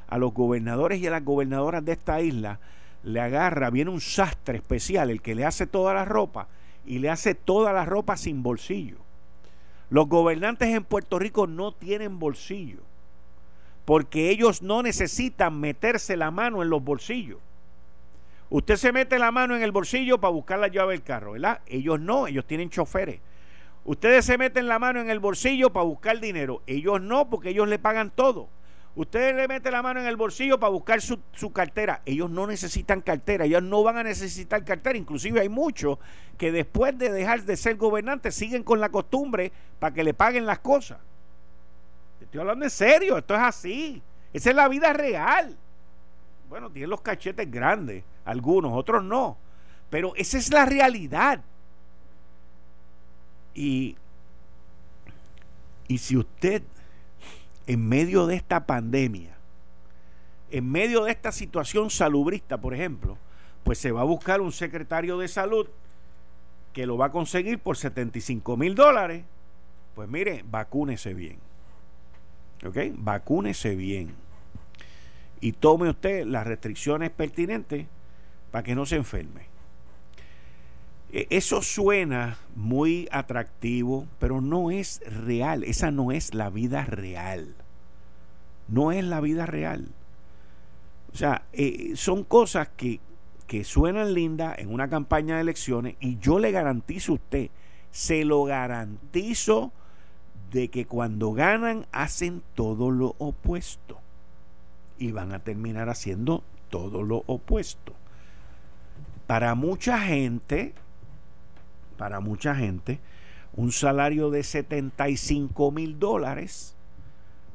a 0.08 0.18
los 0.18 0.32
gobernadores 0.32 1.00
y 1.00 1.06
a 1.06 1.10
las 1.10 1.24
gobernadoras 1.24 1.84
de 1.84 1.92
esta 1.92 2.20
isla, 2.20 2.60
le 3.02 3.20
agarra, 3.20 3.70
viene 3.70 3.90
un 3.90 4.00
sastre 4.00 4.56
especial, 4.58 5.10
el 5.10 5.20
que 5.20 5.34
le 5.34 5.44
hace 5.44 5.66
toda 5.66 5.92
la 5.94 6.04
ropa 6.04 6.48
y 6.86 6.98
le 6.98 7.10
hace 7.10 7.34
toda 7.34 7.72
la 7.72 7.84
ropa 7.84 8.16
sin 8.16 8.42
bolsillo. 8.42 8.98
Los 9.90 10.08
gobernantes 10.08 10.68
en 10.68 10.84
Puerto 10.84 11.18
Rico 11.18 11.46
no 11.46 11.72
tienen 11.72 12.18
bolsillo 12.18 12.80
porque 13.84 14.30
ellos 14.30 14.62
no 14.62 14.82
necesitan 14.82 15.60
meterse 15.60 16.16
la 16.16 16.30
mano 16.30 16.62
en 16.62 16.70
los 16.70 16.82
bolsillos. 16.82 17.38
Usted 18.54 18.76
se 18.76 18.92
mete 18.92 19.18
la 19.18 19.32
mano 19.32 19.56
en 19.56 19.64
el 19.64 19.72
bolsillo 19.72 20.20
para 20.20 20.30
buscar 20.30 20.60
la 20.60 20.68
llave 20.68 20.92
del 20.92 21.02
carro, 21.02 21.32
¿verdad? 21.32 21.58
Ellos 21.66 21.98
no, 21.98 22.28
ellos 22.28 22.46
tienen 22.46 22.70
choferes. 22.70 23.20
Ustedes 23.84 24.24
se 24.24 24.38
meten 24.38 24.68
la 24.68 24.78
mano 24.78 25.00
en 25.00 25.10
el 25.10 25.18
bolsillo 25.18 25.72
para 25.72 25.84
buscar 25.84 26.20
dinero. 26.20 26.62
Ellos 26.68 27.00
no, 27.00 27.28
porque 27.28 27.48
ellos 27.48 27.66
le 27.66 27.80
pagan 27.80 28.12
todo. 28.14 28.48
Ustedes 28.94 29.34
le 29.34 29.48
meten 29.48 29.72
la 29.72 29.82
mano 29.82 29.98
en 29.98 30.06
el 30.06 30.14
bolsillo 30.14 30.60
para 30.60 30.70
buscar 30.70 31.00
su, 31.00 31.18
su, 31.32 31.52
cartera. 31.52 32.02
Ellos 32.04 32.30
no 32.30 32.46
necesitan 32.46 33.00
cartera, 33.00 33.44
ellos 33.44 33.60
no 33.60 33.82
van 33.82 33.96
a 33.96 34.04
necesitar 34.04 34.64
cartera. 34.64 34.96
Inclusive 34.96 35.40
hay 35.40 35.48
muchos 35.48 35.98
que 36.38 36.52
después 36.52 36.96
de 36.96 37.10
dejar 37.10 37.42
de 37.42 37.56
ser 37.56 37.74
gobernantes 37.74 38.36
siguen 38.36 38.62
con 38.62 38.78
la 38.78 38.88
costumbre 38.88 39.50
para 39.80 39.92
que 39.92 40.04
le 40.04 40.14
paguen 40.14 40.46
las 40.46 40.60
cosas. 40.60 40.98
Estoy 42.20 42.38
hablando 42.38 42.64
en 42.64 42.70
serio, 42.70 43.18
esto 43.18 43.34
es 43.34 43.40
así. 43.40 44.00
Esa 44.32 44.50
es 44.50 44.54
la 44.54 44.68
vida 44.68 44.92
real. 44.92 45.56
Bueno, 46.48 46.70
tienen 46.70 46.90
los 46.90 47.00
cachetes 47.00 47.50
grandes, 47.50 48.04
algunos, 48.24 48.72
otros 48.72 49.04
no. 49.04 49.36
Pero 49.90 50.14
esa 50.16 50.38
es 50.38 50.52
la 50.52 50.66
realidad. 50.66 51.40
Y, 53.54 53.96
y 55.86 55.98
si 55.98 56.16
usted 56.16 56.62
en 57.66 57.88
medio 57.88 58.26
de 58.26 58.36
esta 58.36 58.66
pandemia, 58.66 59.36
en 60.50 60.70
medio 60.70 61.04
de 61.04 61.12
esta 61.12 61.32
situación 61.32 61.90
salubrista, 61.90 62.58
por 62.58 62.74
ejemplo, 62.74 63.18
pues 63.62 63.78
se 63.78 63.92
va 63.92 64.02
a 64.02 64.04
buscar 64.04 64.40
un 64.40 64.52
secretario 64.52 65.18
de 65.18 65.28
salud 65.28 65.66
que 66.72 66.86
lo 66.86 66.96
va 66.96 67.06
a 67.06 67.12
conseguir 67.12 67.58
por 67.60 67.76
75 67.76 68.56
mil 68.56 68.74
dólares, 68.74 69.24
pues 69.94 70.08
mire, 70.08 70.44
vacúnese 70.50 71.14
bien. 71.14 71.38
¿Ok? 72.66 72.76
Vacúnese 72.94 73.74
bien. 73.76 74.14
Y 75.40 75.52
tome 75.52 75.88
usted 75.88 76.26
las 76.26 76.46
restricciones 76.46 77.10
pertinentes 77.10 77.86
para 78.54 78.62
que 78.62 78.76
no 78.76 78.86
se 78.86 78.94
enferme. 78.94 79.48
E, 81.12 81.26
eso 81.30 81.60
suena 81.60 82.38
muy 82.54 83.08
atractivo, 83.10 84.06
pero 84.20 84.40
no 84.40 84.70
es 84.70 85.00
real. 85.10 85.64
Esa 85.64 85.90
no 85.90 86.12
es 86.12 86.34
la 86.34 86.50
vida 86.50 86.84
real. 86.84 87.56
No 88.68 88.92
es 88.92 89.02
la 89.02 89.20
vida 89.20 89.44
real. 89.44 89.88
O 91.12 91.16
sea, 91.16 91.46
eh, 91.52 91.94
son 91.96 92.22
cosas 92.22 92.68
que, 92.76 93.00
que 93.48 93.64
suenan 93.64 94.14
lindas 94.14 94.56
en 94.60 94.72
una 94.72 94.88
campaña 94.88 95.34
de 95.34 95.40
elecciones 95.40 95.96
y 95.98 96.18
yo 96.18 96.38
le 96.38 96.52
garantizo 96.52 97.10
a 97.10 97.14
usted, 97.16 97.50
se 97.90 98.24
lo 98.24 98.44
garantizo 98.44 99.72
de 100.52 100.70
que 100.70 100.86
cuando 100.86 101.32
ganan 101.32 101.88
hacen 101.90 102.40
todo 102.54 102.92
lo 102.92 103.16
opuesto 103.18 103.98
y 104.96 105.10
van 105.10 105.32
a 105.32 105.40
terminar 105.40 105.88
haciendo 105.88 106.44
todo 106.70 107.02
lo 107.02 107.24
opuesto. 107.26 107.96
Para 109.26 109.54
mucha 109.54 109.98
gente, 109.98 110.74
para 111.96 112.20
mucha 112.20 112.54
gente, 112.54 113.00
un 113.56 113.72
salario 113.72 114.30
de 114.30 114.42
75 114.42 115.70
mil 115.70 115.98
dólares, 115.98 116.76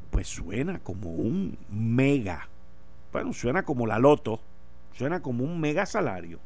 pues 0.10 0.28
suena 0.28 0.80
como 0.80 1.12
un 1.12 1.58
mega, 1.70 2.48
bueno, 3.12 3.34
suena 3.34 3.64
como 3.64 3.86
la 3.86 4.00
loto, 4.00 4.40
suena 4.94 5.22
como 5.22 5.44
un 5.44 5.60
mega 5.60 5.86
salario. 5.86 6.40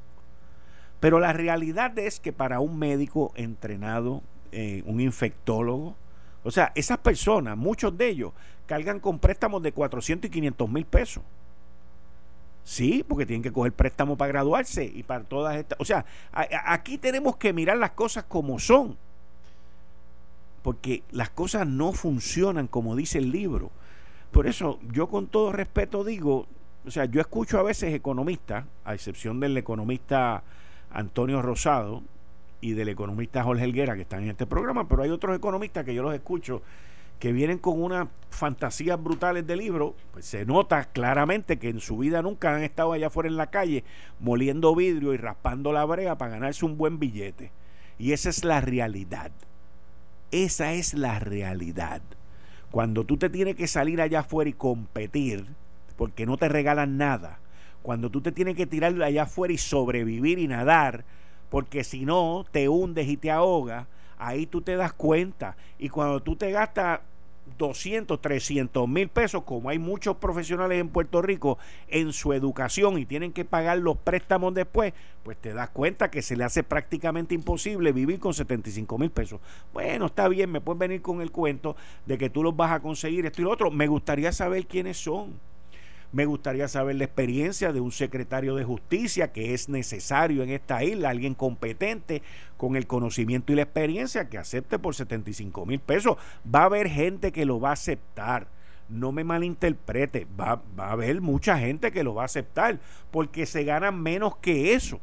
Pero 1.00 1.20
la 1.20 1.34
realidad 1.34 1.98
es 2.00 2.20
que 2.20 2.32
para 2.32 2.60
un 2.60 2.80
médico 2.80 3.32
entrenado, 3.36 4.22
eh, 4.52 4.84
un 4.86 5.02
infectólogo, 5.02 5.96
o 6.44 6.52
sea, 6.52 6.72
esas 6.76 6.98
personas, 6.98 7.58
muchos 7.58 7.98
de 7.98 8.10
ellos, 8.10 8.34
cargan 8.66 9.00
con 9.00 9.20
préstamos 9.20 9.62
de 9.62 9.72
400 9.72 10.28
y 10.30 10.32
500 10.32 10.70
mil 10.70 10.86
pesos. 10.86 11.24
Sí, 12.64 13.04
porque 13.08 13.26
tienen 13.26 13.44
que 13.44 13.52
coger 13.52 13.74
préstamo 13.74 14.18
para 14.18 14.30
graduarse 14.30 14.86
y 14.86 15.04
para 15.04 15.24
todas 15.24 15.58
estas. 15.58 15.80
O 15.80 15.86
sea, 15.86 16.06
aquí 16.32 16.98
tenemos 16.98 17.36
que 17.36 17.52
mirar 17.52 17.78
las 17.78 17.92
cosas 17.92 18.24
como 18.24 18.58
son. 18.60 18.98
Porque 20.62 21.04
las 21.12 21.30
cosas 21.30 21.68
no 21.68 21.92
funcionan 21.92 22.68
como 22.68 22.96
dice 22.96 23.18
el 23.18 23.32
libro. 23.32 23.70
Por 24.32 24.48
eso 24.48 24.80
yo 24.92 25.10
con 25.10 25.28
todo 25.28 25.52
respeto 25.52 26.06
digo, 26.06 26.48
o 26.86 26.92
sea, 26.92 27.06
yo 27.06 27.20
escucho 27.20 27.60
a 27.60 27.64
veces 27.64 27.94
economistas, 27.94 28.66
a 28.86 28.94
excepción 28.94 29.40
del 29.40 29.58
economista 29.58 30.44
Antonio 30.92 31.42
Rosado 31.42 32.02
y 32.62 32.72
del 32.74 32.90
economista 32.90 33.44
Jorge 33.44 33.66
Helguera 33.66 33.96
que 33.96 34.04
están 34.04 34.24
en 34.24 34.30
este 34.30 34.46
programa, 34.46 34.88
pero 34.88 35.04
hay 35.04 35.10
otros 35.10 35.36
economistas 35.36 35.84
que 35.84 35.94
yo 35.94 36.02
los 36.02 36.14
escucho 36.14 36.62
que 37.24 37.32
vienen 37.32 37.58
con 37.58 37.82
unas 37.82 38.10
fantasías 38.32 39.02
brutales 39.02 39.48
de 39.48 39.56
libro, 39.56 39.96
pues 40.12 40.26
se 40.26 40.46
nota 40.46 40.84
claramente 40.84 41.58
que 41.58 41.70
en 41.70 41.80
su 41.80 41.98
vida 41.98 42.22
nunca 42.22 42.54
han 42.54 42.64
estado 42.64 42.92
allá 42.92 43.08
afuera 43.08 43.30
en 43.30 43.38
la 43.38 43.50
calle 43.50 43.86
moliendo 44.20 44.76
vidrio 44.76 45.14
y 45.14 45.18
raspando 45.18 45.72
la 45.72 45.86
brea 45.86 46.18
para 46.18 46.32
ganarse 46.32 46.66
un 46.66 46.78
buen 46.78 47.00
billete. 47.00 47.54
Y 47.98 48.12
esa 48.12 48.30
es 48.30 48.44
la 48.44 48.60
realidad. 48.60 49.32
Esa 50.32 50.74
es 50.74 50.96
la 50.96 51.20
realidad. 51.20 52.02
Cuando 52.72 53.06
tú 53.06 53.16
te 53.16 53.30
tienes 53.30 53.56
que 53.56 53.68
salir 53.68 54.02
allá 54.02 54.20
afuera 54.20 54.50
y 54.50 54.54
competir, 54.54 55.46
porque 55.96 56.26
no 56.26 56.36
te 56.36 56.50
regalan 56.50 56.98
nada, 56.98 57.40
cuando 57.84 58.10
tú 58.10 58.20
te 58.20 58.34
tienes 58.34 58.58
que 58.58 58.68
tirar 58.68 59.02
allá 59.02 59.24
afuera 59.24 59.54
y 59.54 59.58
sobrevivir 59.58 60.40
y 60.40 60.50
nadar, 60.50 61.06
porque 61.50 61.86
si 61.86 62.04
no 62.04 62.46
te 62.52 62.68
hundes 62.68 63.08
y 63.08 63.16
te 63.16 63.32
ahogas, 63.32 63.88
ahí 64.18 64.46
tú 64.46 64.62
te 64.62 64.76
das 64.76 64.92
cuenta. 64.92 65.56
Y 65.80 65.88
cuando 65.88 66.22
tú 66.22 66.36
te 66.36 66.52
gastas 66.52 67.00
200, 67.58 68.22
300 68.22 68.88
mil 68.88 69.10
pesos, 69.10 69.44
como 69.44 69.70
hay 69.70 69.80
muchos 69.80 70.18
profesionales 70.18 70.80
en 70.80 70.90
Puerto 70.90 71.22
Rico 71.22 71.58
en 71.88 72.14
su 72.14 72.34
educación 72.34 72.98
y 72.98 73.06
tienen 73.06 73.32
que 73.32 73.46
pagar 73.46 73.78
los 73.78 73.98
préstamos 73.98 74.54
después, 74.54 74.94
pues 75.24 75.38
te 75.38 75.54
das 75.54 75.70
cuenta 75.70 76.10
que 76.10 76.22
se 76.22 76.36
le 76.36 76.44
hace 76.44 76.64
prácticamente 76.64 77.36
imposible 77.36 77.92
vivir 77.92 78.20
con 78.20 78.34
75 78.34 78.98
mil 78.98 79.12
pesos. 79.12 79.40
Bueno, 79.74 80.08
está 80.08 80.28
bien, 80.28 80.52
me 80.52 80.62
puedes 80.62 80.80
venir 80.80 81.02
con 81.02 81.22
el 81.22 81.32
cuento 81.32 81.76
de 82.06 82.18
que 82.18 82.30
tú 82.30 82.44
los 82.44 82.56
vas 82.56 82.72
a 82.72 82.80
conseguir 82.80 83.26
esto 83.26 83.42
y 83.42 83.46
lo 83.46 83.52
otro. 83.52 83.72
Me 83.72 83.88
gustaría 83.88 84.32
saber 84.32 84.66
quiénes 84.66 84.98
son 84.98 85.40
me 86.14 86.26
gustaría 86.26 86.68
saber 86.68 86.96
la 86.96 87.06
experiencia 87.06 87.74
de 87.74 87.82
un 87.82 87.92
secretario 87.92 88.56
de 88.56 88.64
justicia 88.64 89.34
que 89.34 89.54
es 89.56 89.68
necesario 89.68 90.44
en 90.44 90.52
esta 90.52 90.84
isla, 90.84 91.10
alguien 91.10 91.34
competente 91.34 92.22
con 92.56 92.76
el 92.76 92.86
conocimiento 92.86 93.52
y 93.52 93.56
la 93.56 93.64
experiencia 93.64 94.30
que 94.30 94.38
acepte 94.38 94.78
por 94.78 94.94
75 94.94 95.66
mil 95.66 95.80
pesos. 95.80 96.18
Va 96.54 96.62
a 96.62 96.66
haber 96.66 96.88
gente 96.88 97.32
que 97.32 97.46
lo 97.46 97.60
va 97.60 97.72
a 97.72 97.74
aceptar. 97.74 98.48
No 98.90 99.12
me 99.12 99.24
malinterprete, 99.24 100.28
va, 100.40 100.62
va 100.80 100.90
a 100.90 100.92
haber 100.92 101.20
mucha 101.20 101.58
gente 101.58 101.92
que 101.92 102.04
lo 102.04 102.14
va 102.14 102.22
a 102.22 102.26
aceptar 102.26 102.80
porque 103.10 103.48
se 103.48 103.64
gana 103.64 103.92
menos 103.92 104.36
que 104.38 104.76
eso 104.76 105.02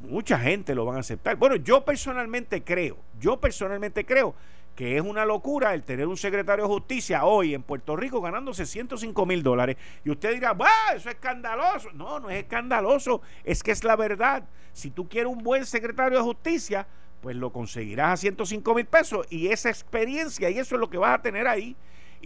mucha 0.00 0.38
gente 0.38 0.74
lo 0.74 0.84
van 0.84 0.98
a 0.98 1.00
aceptar. 1.00 1.36
Bueno, 1.36 1.56
yo 1.56 1.84
personalmente 1.84 2.62
creo, 2.62 2.98
yo 3.18 3.40
personalmente 3.40 4.04
creo 4.04 4.34
que 4.76 4.96
es 4.96 5.02
una 5.02 5.24
locura 5.24 5.72
el 5.72 5.82
tener 5.82 6.06
un 6.06 6.18
secretario 6.18 6.66
de 6.66 6.70
justicia 6.70 7.24
hoy 7.24 7.54
en 7.54 7.62
Puerto 7.62 7.96
Rico 7.96 8.20
ganándose 8.20 8.66
105 8.66 9.26
mil 9.26 9.42
dólares. 9.42 9.76
Y 10.04 10.10
usted 10.10 10.34
dirá, 10.34 10.52
¡bah! 10.52 10.68
Eso 10.94 11.08
es 11.08 11.14
escandaloso. 11.14 11.90
No, 11.94 12.20
no 12.20 12.28
es 12.28 12.42
escandaloso, 12.42 13.22
es 13.42 13.62
que 13.62 13.72
es 13.72 13.82
la 13.82 13.96
verdad. 13.96 14.44
Si 14.74 14.90
tú 14.90 15.08
quieres 15.08 15.32
un 15.32 15.42
buen 15.42 15.64
secretario 15.64 16.18
de 16.18 16.24
justicia, 16.24 16.86
pues 17.22 17.34
lo 17.34 17.50
conseguirás 17.50 18.12
a 18.12 18.16
105 18.18 18.74
mil 18.74 18.84
pesos 18.84 19.26
y 19.30 19.48
esa 19.48 19.70
experiencia 19.70 20.50
y 20.50 20.58
eso 20.58 20.74
es 20.74 20.80
lo 20.80 20.90
que 20.90 20.98
vas 20.98 21.18
a 21.18 21.22
tener 21.22 21.48
ahí 21.48 21.74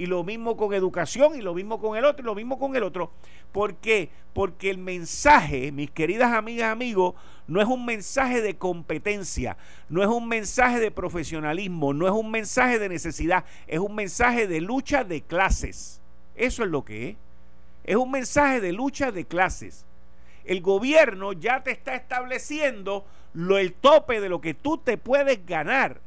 y 0.01 0.07
lo 0.07 0.25
mismo 0.25 0.57
con 0.57 0.73
educación 0.73 1.37
y 1.37 1.43
lo 1.43 1.53
mismo 1.53 1.79
con 1.79 1.95
el 1.95 2.07
otro 2.07 2.23
y 2.23 2.25
lo 2.25 2.35
mismo 2.35 2.59
con 2.59 2.75
el 2.75 2.85
otro. 2.85 3.11
¿Por 3.53 3.75
qué? 3.75 4.09
Porque 4.33 4.71
el 4.71 4.79
mensaje, 4.79 5.73
mis 5.73 5.91
queridas 5.91 6.33
amigas, 6.33 6.73
amigos, 6.73 7.17
no 7.47 7.61
es 7.61 7.69
un 7.69 7.85
mensaje 7.85 8.41
de 8.41 8.57
competencia, 8.57 9.59
no 9.91 10.03
es 10.03 10.09
un 10.09 10.27
mensaje 10.27 10.81
de 10.81 10.91
profesionalismo, 10.91 11.93
no 11.93 12.07
es 12.07 12.15
un 12.15 12.31
mensaje 12.31 12.79
de 12.79 12.89
necesidad, 12.89 13.45
es 13.67 13.79
un 13.79 13.95
mensaje 13.95 14.47
de 14.47 14.63
lucha 14.63 15.05
de 15.05 15.21
clases. 15.21 16.01
Eso 16.35 16.65
es 16.65 16.71
lo 16.71 16.83
que 16.83 17.11
es. 17.11 17.17
Es 17.85 17.97
un 17.97 18.11
mensaje 18.11 18.63
de 18.63 18.73
lucha 18.73 19.13
de 19.13 19.27
clases. 19.27 19.85
El 20.47 20.63
gobierno 20.63 21.35
ya 21.35 21.63
te 21.63 21.73
está 21.73 21.95
estableciendo 21.95 23.05
lo, 23.35 23.59
el 23.59 23.75
tope 23.75 24.23
de 24.23 24.31
lo 24.31 24.41
que 24.41 24.55
tú 24.55 24.79
te 24.79 24.97
puedes 24.97 25.45
ganar. 25.45 26.01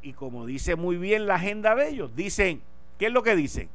Y 0.00 0.12
como 0.12 0.46
dice 0.46 0.76
muy 0.76 0.96
bien 0.96 1.26
la 1.26 1.34
agenda 1.34 1.74
de 1.74 1.88
ellos, 1.88 2.14
dicen, 2.14 2.62
¿qué 2.98 3.06
es 3.06 3.12
lo 3.12 3.22
que 3.22 3.36
dicen? 3.36 3.68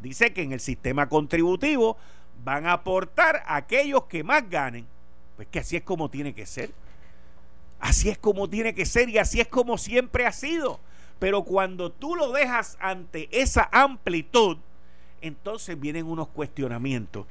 Dice 0.00 0.32
que 0.32 0.42
en 0.42 0.52
el 0.52 0.60
sistema 0.60 1.08
contributivo 1.08 1.96
van 2.44 2.66
a 2.66 2.72
aportar 2.72 3.42
aquellos 3.46 4.04
que 4.04 4.22
más 4.22 4.48
ganen. 4.48 4.86
Pues 5.36 5.48
que 5.48 5.60
así 5.60 5.76
es 5.76 5.82
como 5.82 6.08
tiene 6.08 6.34
que 6.34 6.46
ser. 6.46 6.70
Así 7.80 8.08
es 8.08 8.18
como 8.18 8.48
tiene 8.48 8.74
que 8.74 8.86
ser 8.86 9.08
y 9.08 9.18
así 9.18 9.40
es 9.40 9.48
como 9.48 9.78
siempre 9.78 10.26
ha 10.26 10.32
sido. 10.32 10.80
Pero 11.18 11.42
cuando 11.42 11.90
tú 11.90 12.14
lo 12.14 12.32
dejas 12.32 12.76
ante 12.80 13.28
esa 13.32 13.68
amplitud, 13.72 14.58
entonces 15.20 15.78
vienen 15.78 16.06
unos 16.06 16.28
cuestionamientos 16.28 17.26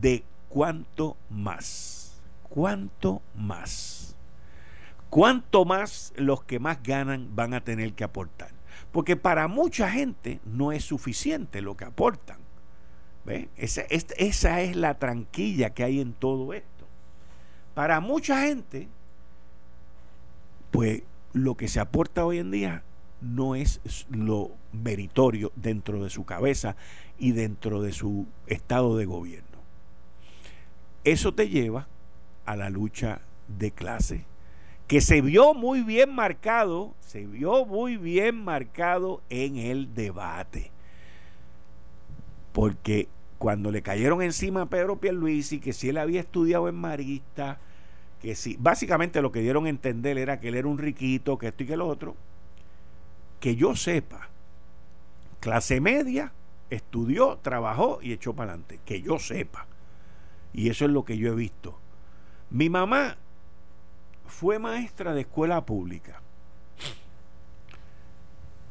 de 0.00 0.24
cuánto 0.48 1.16
más. 1.30 2.20
¿Cuánto 2.48 3.22
más? 3.34 4.14
¿Cuánto 5.10 5.64
más 5.64 6.12
los 6.16 6.44
que 6.44 6.58
más 6.58 6.82
ganan 6.82 7.34
van 7.34 7.54
a 7.54 7.62
tener 7.62 7.92
que 7.94 8.04
aportar? 8.04 8.50
Porque 8.92 9.16
para 9.16 9.48
mucha 9.48 9.90
gente 9.90 10.40
no 10.44 10.70
es 10.70 10.84
suficiente 10.84 11.62
lo 11.62 11.76
que 11.76 11.86
aportan. 11.86 12.38
Esa, 13.56 13.82
esa 13.82 14.60
es 14.60 14.76
la 14.76 14.98
tranquilla 14.98 15.70
que 15.70 15.84
hay 15.84 16.00
en 16.00 16.12
todo 16.12 16.52
esto. 16.52 16.86
Para 17.74 18.00
mucha 18.00 18.42
gente, 18.42 18.88
pues 20.70 21.02
lo 21.32 21.56
que 21.56 21.68
se 21.68 21.80
aporta 21.80 22.24
hoy 22.24 22.38
en 22.38 22.50
día 22.50 22.82
no 23.20 23.54
es 23.54 23.80
lo 24.10 24.50
meritorio 24.72 25.52
dentro 25.54 26.02
de 26.02 26.10
su 26.10 26.24
cabeza 26.24 26.76
y 27.18 27.32
dentro 27.32 27.80
de 27.80 27.92
su 27.92 28.26
estado 28.46 28.96
de 28.96 29.06
gobierno. 29.06 29.58
Eso 31.04 31.32
te 31.32 31.48
lleva 31.48 31.88
a 32.44 32.56
la 32.56 32.68
lucha 32.68 33.20
de 33.46 33.70
clase, 33.70 34.24
que 34.92 35.00
se 35.00 35.22
vio 35.22 35.54
muy 35.54 35.80
bien 35.80 36.14
marcado, 36.14 36.94
se 37.00 37.26
vio 37.26 37.64
muy 37.64 37.96
bien 37.96 38.44
marcado 38.44 39.22
en 39.30 39.56
el 39.56 39.94
debate. 39.94 40.70
Porque 42.52 43.08
cuando 43.38 43.70
le 43.70 43.80
cayeron 43.80 44.20
encima 44.20 44.60
a 44.60 44.66
Pedro 44.66 44.96
Pierluisi, 44.96 45.60
que 45.60 45.72
si 45.72 45.88
él 45.88 45.96
había 45.96 46.20
estudiado 46.20 46.68
en 46.68 46.74
Marista, 46.74 47.58
que 48.20 48.34
si, 48.34 48.58
básicamente 48.60 49.22
lo 49.22 49.32
que 49.32 49.40
dieron 49.40 49.64
a 49.64 49.70
entender 49.70 50.18
era 50.18 50.38
que 50.40 50.48
él 50.48 50.56
era 50.56 50.68
un 50.68 50.76
riquito, 50.76 51.38
que 51.38 51.48
esto 51.48 51.62
y 51.62 51.68
que 51.68 51.76
lo 51.78 51.88
otro, 51.88 52.14
que 53.40 53.56
yo 53.56 53.74
sepa, 53.74 54.28
clase 55.40 55.80
media, 55.80 56.34
estudió, 56.68 57.38
trabajó 57.40 57.98
y 58.02 58.12
echó 58.12 58.34
para 58.34 58.50
adelante, 58.50 58.78
que 58.84 59.00
yo 59.00 59.18
sepa. 59.18 59.66
Y 60.52 60.68
eso 60.68 60.84
es 60.84 60.90
lo 60.90 61.06
que 61.06 61.16
yo 61.16 61.32
he 61.32 61.34
visto. 61.34 61.78
Mi 62.50 62.68
mamá 62.68 63.16
fue 64.26 64.58
maestra 64.58 65.14
de 65.14 65.22
escuela 65.22 65.64
pública. 65.64 66.20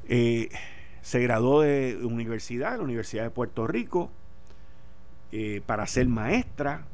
Eh, 0.08 0.50
se 1.02 1.20
graduó 1.20 1.62
de 1.62 1.98
universidad, 2.04 2.78
la 2.78 2.84
Universidad 2.84 3.24
de 3.24 3.30
Puerto 3.30 3.66
Rico, 3.68 4.12
eh, 5.32 5.62
para 5.66 5.88
ser 5.88 6.08
maestra. 6.08 6.86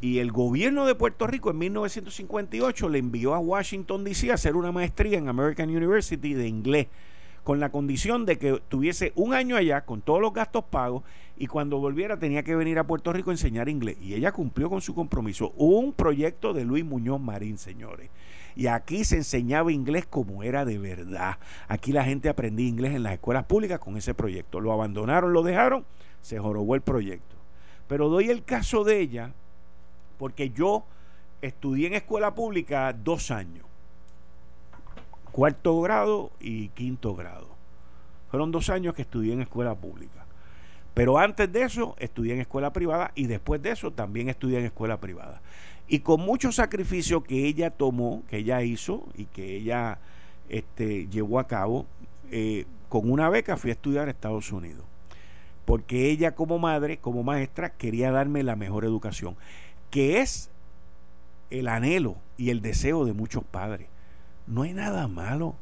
Y 0.00 0.18
el 0.18 0.32
gobierno 0.32 0.84
de 0.84 0.94
Puerto 0.94 1.26
Rico 1.26 1.50
en 1.50 1.58
1958 1.58 2.88
le 2.88 2.98
envió 2.98 3.34
a 3.34 3.38
Washington, 3.38 4.04
D.C. 4.04 4.30
a 4.30 4.34
hacer 4.34 4.56
una 4.56 4.72
maestría 4.72 5.18
en 5.18 5.28
American 5.28 5.70
University 5.70 6.34
de 6.34 6.48
inglés, 6.48 6.88
con 7.44 7.60
la 7.60 7.70
condición 7.70 8.26
de 8.26 8.36
que 8.36 8.60
tuviese 8.68 9.12
un 9.14 9.32
año 9.32 9.56
allá 9.56 9.82
con 9.82 10.00
todos 10.00 10.20
los 10.20 10.32
gastos 10.32 10.64
pagos 10.64 11.04
y 11.42 11.48
cuando 11.48 11.80
volviera 11.80 12.16
tenía 12.20 12.44
que 12.44 12.54
venir 12.54 12.78
a 12.78 12.86
Puerto 12.86 13.12
Rico 13.12 13.30
a 13.30 13.32
enseñar 13.32 13.68
inglés. 13.68 13.96
Y 14.00 14.14
ella 14.14 14.30
cumplió 14.30 14.70
con 14.70 14.80
su 14.80 14.94
compromiso. 14.94 15.50
Un 15.56 15.92
proyecto 15.92 16.52
de 16.52 16.64
Luis 16.64 16.84
Muñoz 16.84 17.20
Marín, 17.20 17.58
señores. 17.58 18.10
Y 18.54 18.68
aquí 18.68 19.02
se 19.02 19.16
enseñaba 19.16 19.72
inglés 19.72 20.06
como 20.06 20.44
era 20.44 20.64
de 20.64 20.78
verdad. 20.78 21.38
Aquí 21.66 21.90
la 21.90 22.04
gente 22.04 22.28
aprendía 22.28 22.68
inglés 22.68 22.94
en 22.94 23.02
las 23.02 23.14
escuelas 23.14 23.44
públicas 23.46 23.80
con 23.80 23.96
ese 23.96 24.14
proyecto. 24.14 24.60
Lo 24.60 24.72
abandonaron, 24.72 25.32
lo 25.32 25.42
dejaron, 25.42 25.84
se 26.20 26.38
jorobó 26.38 26.76
el 26.76 26.82
proyecto. 26.82 27.34
Pero 27.88 28.08
doy 28.08 28.30
el 28.30 28.44
caso 28.44 28.84
de 28.84 29.00
ella 29.00 29.34
porque 30.18 30.50
yo 30.50 30.84
estudié 31.40 31.88
en 31.88 31.94
escuela 31.94 32.36
pública 32.36 32.92
dos 32.92 33.32
años. 33.32 33.66
Cuarto 35.32 35.80
grado 35.80 36.30
y 36.38 36.68
quinto 36.68 37.16
grado. 37.16 37.48
Fueron 38.30 38.52
dos 38.52 38.70
años 38.70 38.94
que 38.94 39.02
estudié 39.02 39.32
en 39.32 39.40
escuela 39.40 39.74
pública. 39.74 40.21
Pero 40.94 41.18
antes 41.18 41.50
de 41.50 41.62
eso 41.62 41.96
estudié 41.98 42.34
en 42.34 42.40
escuela 42.40 42.72
privada 42.72 43.12
y 43.14 43.26
después 43.26 43.62
de 43.62 43.70
eso 43.70 43.92
también 43.92 44.28
estudié 44.28 44.58
en 44.58 44.66
escuela 44.66 45.00
privada. 45.00 45.40
Y 45.88 46.00
con 46.00 46.20
mucho 46.20 46.52
sacrificio 46.52 47.22
que 47.22 47.46
ella 47.46 47.70
tomó, 47.70 48.22
que 48.28 48.38
ella 48.38 48.62
hizo 48.62 49.06
y 49.14 49.24
que 49.26 49.56
ella 49.56 49.98
este, 50.48 51.06
llevó 51.08 51.38
a 51.38 51.46
cabo, 51.46 51.86
eh, 52.30 52.66
con 52.88 53.10
una 53.10 53.28
beca 53.30 53.56
fui 53.56 53.70
a 53.70 53.74
estudiar 53.74 54.08
a 54.08 54.10
Estados 54.10 54.52
Unidos. 54.52 54.84
Porque 55.64 56.10
ella 56.10 56.34
como 56.34 56.58
madre, 56.58 56.98
como 56.98 57.22
maestra, 57.22 57.70
quería 57.70 58.10
darme 58.10 58.42
la 58.42 58.56
mejor 58.56 58.84
educación, 58.84 59.36
que 59.90 60.20
es 60.20 60.50
el 61.50 61.68
anhelo 61.68 62.16
y 62.36 62.50
el 62.50 62.60
deseo 62.60 63.04
de 63.04 63.12
muchos 63.12 63.44
padres. 63.44 63.88
No 64.46 64.62
hay 64.62 64.72
nada 64.72 65.08
malo. 65.08 65.54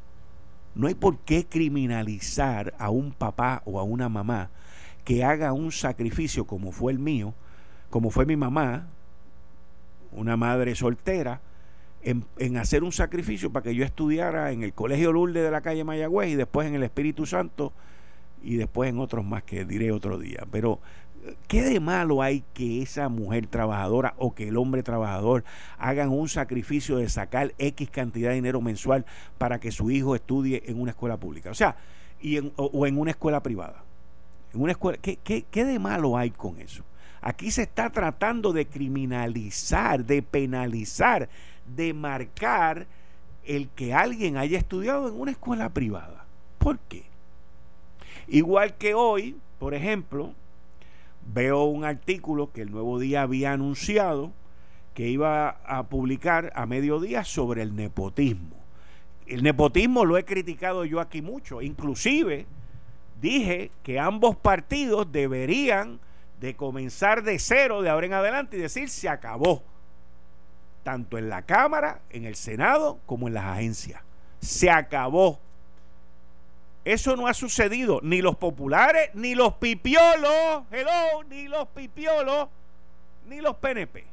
No 0.75 0.87
hay 0.87 0.95
por 0.95 1.19
qué 1.19 1.47
criminalizar 1.47 2.75
a 2.79 2.90
un 2.90 3.12
papá 3.12 3.62
o 3.64 3.81
a 3.81 3.83
una 3.83 4.09
mamá 4.09 4.51
que 5.11 5.25
haga 5.25 5.53
un 5.53 5.73
sacrificio 5.73 6.44
como 6.44 6.70
fue 6.70 6.92
el 6.92 7.01
mío, 7.01 7.35
como 7.90 8.11
fue 8.11 8.27
mi 8.27 8.37
mamá, 8.37 8.87
una 10.12 10.37
madre 10.37 10.77
soltera, 10.77 11.40
en, 12.05 12.57
hacer 12.57 12.85
un 12.85 12.92
sacrificio 12.92 13.51
para 13.51 13.64
que 13.64 13.75
yo 13.75 13.85
estudiara 13.85 14.53
en 14.53 14.62
el 14.62 14.73
Colegio 14.73 15.11
Lourdes 15.11 15.42
de 15.42 15.51
la 15.51 15.62
calle 15.62 15.83
Mayagüez 15.83 16.29
y 16.29 16.37
después 16.37 16.68
en 16.68 16.77
el 16.77 16.85
Espíritu 16.85 17.27
Santo 17.27 17.73
y 18.40 18.55
después 18.55 18.88
en 18.88 19.01
otros 19.01 19.25
más 19.25 19.42
que 19.42 19.64
diré 19.64 19.90
otro 19.90 20.16
día. 20.16 20.46
Pero, 20.53 20.79
¿qué 21.49 21.62
de 21.62 21.81
malo 21.81 22.23
hay 22.23 22.44
que 22.55 22.81
esa 22.81 23.09
mujer 23.09 23.49
trabajadora 23.49 24.14
o 24.16 24.33
que 24.33 24.46
el 24.46 24.57
hombre 24.57 24.85
trabajador 24.85 25.42
hagan 25.77 26.11
un 26.11 26.29
sacrificio 26.29 26.99
de 26.99 27.09
sacar 27.09 27.53
X 27.59 27.90
cantidad 27.90 28.29
de 28.29 28.37
dinero 28.37 28.61
mensual 28.61 29.05
para 29.38 29.59
que 29.59 29.73
su 29.73 29.90
hijo 29.90 30.14
estudie 30.14 30.62
en 30.66 30.81
una 30.81 30.92
escuela 30.92 31.16
pública? 31.16 31.51
O 31.51 31.55
sea, 31.55 31.75
y 32.20 32.38
o 32.55 32.87
en 32.87 32.96
una 32.96 33.11
escuela 33.11 33.42
privada 33.42 33.89
en 34.52 34.62
una 34.62 34.72
escuela. 34.72 34.98
¿Qué, 35.00 35.16
qué, 35.16 35.64
de 35.64 35.78
malo 35.78 36.16
hay 36.16 36.30
con 36.30 36.58
eso? 36.60 36.82
Aquí 37.20 37.50
se 37.50 37.62
está 37.62 37.90
tratando 37.90 38.52
de 38.52 38.66
criminalizar, 38.66 40.04
de 40.04 40.22
penalizar, 40.22 41.28
de 41.66 41.92
marcar 41.92 42.86
el 43.44 43.68
que 43.68 43.94
alguien 43.94 44.36
haya 44.36 44.58
estudiado 44.58 45.08
en 45.08 45.20
una 45.20 45.30
escuela 45.32 45.68
privada. 45.68 46.24
¿Por 46.58 46.78
qué? 46.78 47.04
Igual 48.28 48.76
que 48.76 48.94
hoy, 48.94 49.36
por 49.58 49.74
ejemplo, 49.74 50.32
veo 51.32 51.64
un 51.64 51.84
artículo 51.84 52.52
que 52.52 52.62
el 52.62 52.70
Nuevo 52.70 52.98
Día 52.98 53.22
había 53.22 53.52
anunciado 53.52 54.32
que 54.94 55.08
iba 55.08 55.50
a 55.66 55.84
publicar 55.84 56.52
a 56.54 56.66
mediodía 56.66 57.24
sobre 57.24 57.62
el 57.62 57.74
nepotismo. 57.74 58.56
El 59.26 59.42
nepotismo 59.42 60.04
lo 60.04 60.18
he 60.18 60.24
criticado 60.24 60.84
yo 60.84 61.00
aquí 61.00 61.22
mucho, 61.22 61.62
inclusive 61.62 62.46
dije 63.20 63.70
que 63.83 63.98
ambos 63.98 64.37
partidos 64.37 65.11
deberían 65.12 66.00
de 66.40 66.56
comenzar 66.56 67.22
de 67.22 67.38
cero 67.38 67.83
de 67.83 67.90
ahora 67.90 68.06
en 68.06 68.14
adelante 68.14 68.56
y 68.56 68.61
decir 68.61 68.88
se 68.88 69.09
acabó, 69.09 69.62
tanto 70.83 71.18
en 71.18 71.28
la 71.28 71.42
Cámara, 71.42 72.00
en 72.11 72.24
el 72.24 72.35
Senado, 72.35 72.98
como 73.06 73.28
en 73.28 73.35
las 73.35 73.44
agencias. 73.44 74.02
Se 74.40 74.70
acabó. 74.70 75.38
Eso 76.85 77.14
no 77.14 77.26
ha 77.26 77.35
sucedido, 77.35 78.00
ni 78.02 78.22
los 78.22 78.37
populares, 78.37 79.11
ni 79.12 79.35
los 79.35 79.52
pipiolos, 79.54 80.64
hello, 80.70 81.22
ni 81.28 81.47
los 81.47 81.68
pipiolos, 81.68 82.49
ni 83.26 83.42
los 83.42 83.57
PNP. 83.57 84.07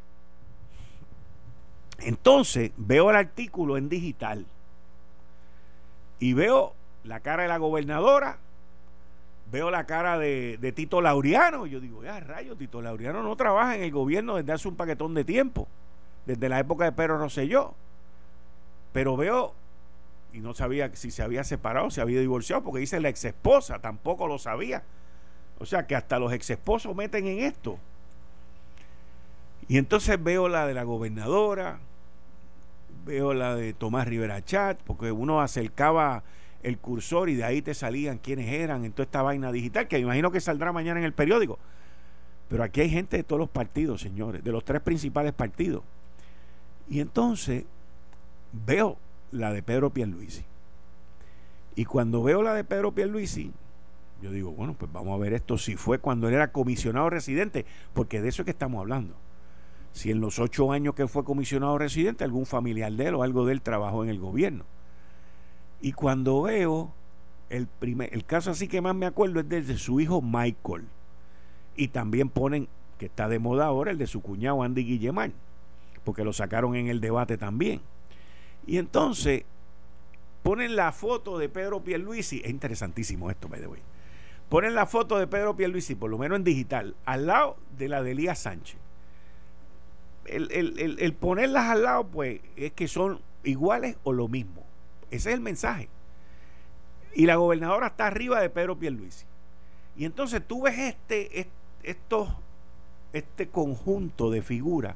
Entonces 1.99 2.71
veo 2.75 3.09
el 3.09 3.15
artículo 3.15 3.77
en 3.77 3.87
digital 3.87 4.45
y 6.19 6.33
veo 6.33 6.75
la 7.05 7.21
cara 7.21 7.43
de 7.43 7.49
la 7.49 7.57
gobernadora 7.57 8.37
veo 9.51 9.71
la 9.71 9.85
cara 9.85 10.17
de, 10.17 10.73
Tito 10.75 11.01
Laureano 11.01 11.67
y 11.67 11.71
yo 11.71 11.79
digo, 11.79 12.03
ya 12.03 12.19
rayo, 12.19 12.55
Tito 12.55 12.81
Laureano 12.81 13.23
no 13.23 13.35
trabaja 13.35 13.75
en 13.75 13.83
el 13.83 13.91
gobierno 13.91 14.35
desde 14.35 14.51
hace 14.51 14.67
un 14.67 14.75
paquetón 14.75 15.13
de 15.13 15.23
tiempo, 15.23 15.67
desde 16.25 16.49
la 16.49 16.59
época 16.59 16.85
de 16.85 16.91
Pedro 16.91 17.17
Rosselló. 17.17 17.73
Pero 18.93 19.15
veo, 19.15 19.53
y 20.33 20.39
no 20.39 20.53
sabía 20.53 20.93
si 20.95 21.11
se 21.11 21.23
había 21.23 21.43
separado, 21.43 21.89
si 21.89 22.01
había 22.01 22.19
divorciado, 22.19 22.63
porque 22.63 22.79
dice 22.79 22.99
la 22.99 23.09
ex 23.09 23.25
esposa, 23.25 23.79
tampoco 23.79 24.27
lo 24.27 24.37
sabía. 24.37 24.83
O 25.59 25.65
sea 25.65 25.87
que 25.87 25.95
hasta 25.95 26.19
los 26.19 26.33
ex 26.33 26.49
esposos 26.49 26.95
meten 26.95 27.25
en 27.27 27.39
esto. 27.39 27.77
Y 29.67 29.77
entonces 29.77 30.21
veo 30.21 30.47
la 30.47 30.65
de 30.65 30.73
la 30.73 30.83
gobernadora, 30.83 31.79
veo 33.05 33.33
la 33.33 33.55
de 33.55 33.73
Tomás 33.73 34.07
Rivera 34.07 34.43
Chat, 34.43 34.79
porque 34.83 35.11
uno 35.11 35.41
acercaba 35.41 36.23
el 36.63 36.77
cursor 36.77 37.29
y 37.29 37.35
de 37.35 37.43
ahí 37.43 37.61
te 37.61 37.73
salían 37.73 38.17
quiénes 38.17 38.47
eran 38.49 38.83
en 38.85 38.91
toda 38.91 39.03
esta 39.03 39.21
vaina 39.21 39.51
digital, 39.51 39.87
que 39.87 39.99
imagino 39.99 40.31
que 40.31 40.41
saldrá 40.41 40.71
mañana 40.71 40.99
en 40.99 41.05
el 41.05 41.13
periódico. 41.13 41.59
Pero 42.49 42.63
aquí 42.63 42.81
hay 42.81 42.89
gente 42.89 43.17
de 43.17 43.23
todos 43.23 43.39
los 43.39 43.49
partidos, 43.49 44.01
señores, 44.01 44.43
de 44.43 44.51
los 44.51 44.63
tres 44.63 44.81
principales 44.81 45.33
partidos. 45.33 45.83
Y 46.89 46.99
entonces 46.99 47.65
veo 48.65 48.97
la 49.31 49.51
de 49.51 49.61
Pedro 49.61 49.89
Pierluisi. 49.89 50.43
Y 51.75 51.85
cuando 51.85 52.23
veo 52.23 52.41
la 52.41 52.53
de 52.53 52.63
Pedro 52.63 52.91
Pierluisi, 52.93 53.51
yo 54.21 54.31
digo, 54.31 54.51
bueno, 54.51 54.73
pues 54.73 54.91
vamos 54.91 55.13
a 55.13 55.21
ver 55.21 55.33
esto 55.33 55.57
si 55.57 55.75
fue 55.75 55.99
cuando 55.99 56.27
él 56.27 56.33
era 56.33 56.51
comisionado 56.51 57.09
residente, 57.09 57.65
porque 57.93 58.21
de 58.21 58.29
eso 58.29 58.41
es 58.41 58.45
que 58.45 58.51
estamos 58.51 58.79
hablando. 58.79 59.15
Si 59.91 60.09
en 60.09 60.21
los 60.21 60.39
ocho 60.39 60.71
años 60.71 60.95
que 60.95 61.07
fue 61.07 61.23
comisionado 61.23 61.77
residente, 61.77 62.23
algún 62.23 62.45
familiar 62.45 62.91
de 62.91 63.07
él 63.07 63.15
o 63.15 63.23
algo 63.23 63.45
de 63.45 63.53
él 63.53 63.61
trabajó 63.61 64.03
en 64.03 64.09
el 64.09 64.19
gobierno. 64.19 64.65
Y 65.81 65.91
cuando 65.93 66.43
veo 66.43 66.91
el 67.49 67.67
primer, 67.67 68.13
el 68.13 68.25
caso 68.25 68.51
así 68.51 68.67
que 68.67 68.81
más 68.81 68.95
me 68.95 69.05
acuerdo 69.05 69.39
es 69.39 69.49
del 69.49 69.67
de 69.67 69.77
su 69.77 69.99
hijo 69.99 70.21
Michael. 70.21 70.85
Y 71.75 71.89
también 71.89 72.29
ponen, 72.29 72.67
que 72.97 73.05
está 73.05 73.27
de 73.29 73.39
moda 73.39 73.65
ahora, 73.65 73.91
el 73.91 73.97
de 73.97 74.07
su 74.07 74.21
cuñado 74.21 74.63
Andy 74.63 74.83
Guillemán, 74.83 75.33
porque 76.03 76.23
lo 76.23 76.33
sacaron 76.33 76.75
en 76.75 76.87
el 76.87 76.99
debate 76.99 77.37
también. 77.37 77.81
Y 78.65 78.77
entonces 78.77 79.43
ponen 80.43 80.75
la 80.75 80.91
foto 80.91 81.37
de 81.37 81.49
Pedro 81.49 81.83
Pierluisi, 81.83 82.41
es 82.43 82.49
interesantísimo 82.49 83.29
esto, 83.29 83.47
me 83.47 83.59
debo 83.59 83.75
Ponen 84.49 84.75
la 84.75 84.85
foto 84.85 85.19
de 85.19 85.27
Pedro 85.27 85.57
Pierluisi, 85.57 85.95
por 85.95 86.09
lo 86.09 86.17
menos 86.17 86.37
en 86.37 86.45
digital, 86.45 86.95
al 87.05 87.27
lado 87.27 87.57
de 87.77 87.89
la 87.89 88.01
de 88.01 88.11
Elías 88.11 88.39
Sánchez. 88.39 88.79
El, 90.25 90.49
el 90.99 91.13
ponerlas 91.13 91.65
al 91.65 91.83
lado, 91.83 92.07
pues, 92.07 92.41
es 92.55 92.71
que 92.71 92.87
son 92.87 93.21
iguales 93.43 93.97
o 94.03 94.13
lo 94.13 94.27
mismo. 94.27 94.66
Ese 95.11 95.29
es 95.29 95.35
el 95.35 95.41
mensaje. 95.41 95.89
Y 97.13 97.25
la 97.25 97.35
gobernadora 97.35 97.87
está 97.87 98.07
arriba 98.07 98.41
de 98.41 98.49
Pedro 98.49 98.77
Pierluisi. 98.77 99.25
Y 99.95 100.05
entonces 100.05 100.41
tú 100.45 100.63
ves 100.63 100.77
este, 100.77 101.47
este 103.13 103.47
conjunto 103.47 104.29
de 104.29 104.41
figuras 104.41 104.95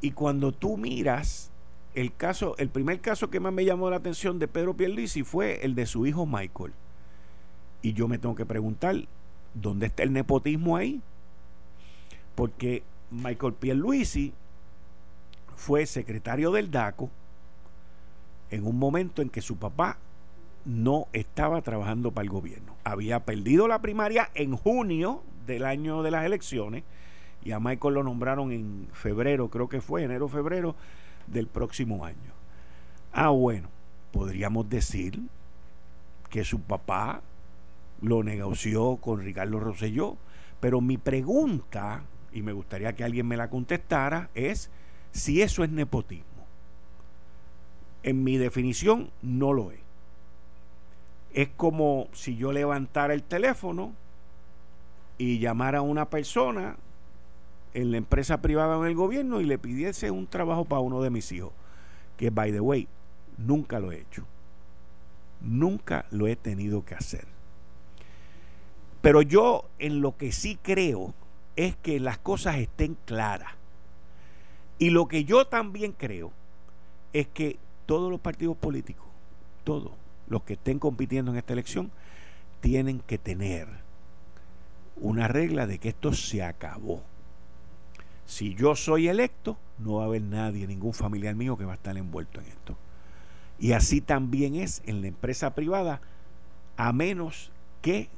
y 0.00 0.12
cuando 0.12 0.52
tú 0.52 0.76
miras 0.76 1.50
el 1.94 2.14
caso, 2.14 2.56
el 2.58 2.68
primer 2.68 3.00
caso 3.00 3.30
que 3.30 3.40
más 3.40 3.52
me 3.52 3.64
llamó 3.64 3.90
la 3.90 3.96
atención 3.96 4.38
de 4.38 4.48
Pedro 4.48 4.74
Pierluisi 4.74 5.22
fue 5.22 5.64
el 5.64 5.74
de 5.74 5.86
su 5.86 6.06
hijo 6.06 6.24
Michael. 6.26 6.72
Y 7.82 7.92
yo 7.92 8.08
me 8.08 8.18
tengo 8.18 8.34
que 8.34 8.46
preguntar, 8.46 8.96
¿dónde 9.54 9.86
está 9.86 10.02
el 10.02 10.12
nepotismo 10.12 10.76
ahí? 10.76 11.02
Porque 12.34 12.82
Michael 13.10 13.54
Pierluisi 13.54 14.32
fue 15.56 15.84
secretario 15.86 16.52
del 16.52 16.70
DACO 16.70 17.10
en 18.50 18.66
un 18.66 18.78
momento 18.78 19.22
en 19.22 19.30
que 19.30 19.42
su 19.42 19.56
papá 19.56 19.98
no 20.64 21.06
estaba 21.12 21.62
trabajando 21.62 22.12
para 22.12 22.24
el 22.24 22.30
gobierno. 22.30 22.74
Había 22.84 23.24
perdido 23.24 23.68
la 23.68 23.80
primaria 23.80 24.30
en 24.34 24.56
junio 24.56 25.22
del 25.46 25.64
año 25.64 26.02
de 26.02 26.10
las 26.10 26.24
elecciones 26.24 26.84
y 27.44 27.52
a 27.52 27.60
Michael 27.60 27.94
lo 27.94 28.02
nombraron 28.02 28.52
en 28.52 28.88
febrero, 28.92 29.48
creo 29.48 29.68
que 29.68 29.80
fue 29.80 30.04
enero 30.04 30.28
febrero 30.28 30.74
del 31.26 31.46
próximo 31.46 32.04
año. 32.04 32.32
Ah, 33.12 33.30
bueno, 33.30 33.68
podríamos 34.12 34.68
decir 34.68 35.20
que 36.28 36.44
su 36.44 36.60
papá 36.60 37.22
lo 38.02 38.22
negoció 38.22 38.96
con 38.96 39.20
Ricardo 39.20 39.58
Rosselló, 39.58 40.16
pero 40.60 40.80
mi 40.80 40.98
pregunta, 40.98 42.02
y 42.32 42.42
me 42.42 42.52
gustaría 42.52 42.94
que 42.94 43.04
alguien 43.04 43.26
me 43.26 43.36
la 43.36 43.50
contestara, 43.50 44.30
es 44.34 44.70
si 45.12 45.42
eso 45.42 45.64
es 45.64 45.70
nepotismo. 45.70 46.29
En 48.02 48.24
mi 48.24 48.38
definición 48.38 49.10
no 49.22 49.52
lo 49.52 49.70
es. 49.70 49.80
Es 51.32 51.48
como 51.56 52.08
si 52.12 52.36
yo 52.36 52.52
levantara 52.52 53.14
el 53.14 53.22
teléfono 53.22 53.92
y 55.18 55.38
llamara 55.38 55.78
a 55.78 55.82
una 55.82 56.08
persona 56.08 56.76
en 57.74 57.90
la 57.90 57.98
empresa 57.98 58.40
privada 58.40 58.78
o 58.78 58.84
en 58.84 58.90
el 58.90 58.96
gobierno 58.96 59.40
y 59.40 59.44
le 59.44 59.58
pidiese 59.58 60.10
un 60.10 60.26
trabajo 60.26 60.64
para 60.64 60.80
uno 60.80 61.02
de 61.02 61.10
mis 61.10 61.30
hijos. 61.32 61.52
Que, 62.16 62.30
by 62.30 62.52
the 62.52 62.60
way, 62.60 62.88
nunca 63.38 63.78
lo 63.78 63.92
he 63.92 64.00
hecho. 64.00 64.24
Nunca 65.40 66.06
lo 66.10 66.26
he 66.26 66.36
tenido 66.36 66.84
que 66.84 66.94
hacer. 66.94 67.26
Pero 69.00 69.22
yo 69.22 69.64
en 69.78 70.00
lo 70.00 70.16
que 70.16 70.32
sí 70.32 70.58
creo 70.62 71.14
es 71.56 71.76
que 71.76 72.00
las 72.00 72.18
cosas 72.18 72.56
estén 72.56 72.96
claras. 73.04 73.52
Y 74.78 74.90
lo 74.90 75.08
que 75.08 75.24
yo 75.24 75.46
también 75.46 75.92
creo 75.92 76.32
es 77.12 77.26
que 77.28 77.58
todos 77.90 78.08
los 78.08 78.20
partidos 78.20 78.56
políticos, 78.56 79.08
todos 79.64 79.90
los 80.28 80.44
que 80.44 80.52
estén 80.52 80.78
compitiendo 80.78 81.32
en 81.32 81.38
esta 81.38 81.54
elección, 81.54 81.90
tienen 82.60 83.00
que 83.00 83.18
tener 83.18 83.66
una 84.94 85.26
regla 85.26 85.66
de 85.66 85.78
que 85.78 85.88
esto 85.88 86.12
se 86.12 86.44
acabó. 86.44 87.02
Si 88.26 88.54
yo 88.54 88.76
soy 88.76 89.08
electo, 89.08 89.56
no 89.80 89.94
va 89.94 90.04
a 90.04 90.06
haber 90.06 90.22
nadie, 90.22 90.68
ningún 90.68 90.92
familiar 90.92 91.34
mío 91.34 91.56
que 91.56 91.64
va 91.64 91.72
a 91.72 91.74
estar 91.74 91.96
envuelto 91.96 92.40
en 92.40 92.46
esto. 92.46 92.76
Y 93.58 93.72
así 93.72 94.00
también 94.00 94.54
es 94.54 94.82
en 94.86 95.00
la 95.00 95.08
empresa 95.08 95.56
privada, 95.56 96.00
a 96.76 96.92
menos 96.92 97.50
que 97.82 98.08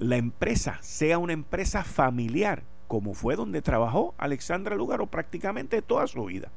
la 0.00 0.16
empresa 0.16 0.78
sea 0.80 1.18
una 1.18 1.34
empresa 1.34 1.84
familiar, 1.84 2.64
como 2.88 3.14
fue 3.14 3.36
donde 3.36 3.62
trabajó 3.62 4.12
Alexandra 4.18 4.74
Lugaro 4.74 5.06
prácticamente 5.06 5.82
toda 5.82 6.08
su 6.08 6.24
vida. 6.24 6.50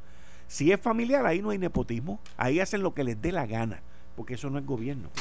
Si 0.47 0.71
es 0.71 0.79
familiar, 0.79 1.25
ahí 1.25 1.41
no 1.41 1.49
hay 1.49 1.57
nepotismo. 1.57 2.19
Ahí 2.37 2.59
hacen 2.59 2.81
lo 2.81 2.93
que 2.93 3.03
les 3.03 3.21
dé 3.21 3.31
la 3.31 3.45
gana. 3.45 3.81
Porque 4.15 4.33
eso 4.33 4.49
no 4.49 4.57
es 4.57 4.65
gobierno. 4.65 5.11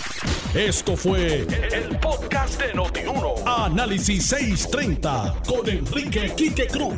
Esto 0.55 0.97
fue 0.97 1.43
el, 1.43 1.99
podcast 2.01 2.59
de 2.59 2.73
Notiuno. 2.73 3.35
Análisis 3.45 4.25
630 4.25 5.43
con 5.47 5.69
Enrique 5.69 6.33
Quique 6.35 6.67
Cruz. 6.67 6.97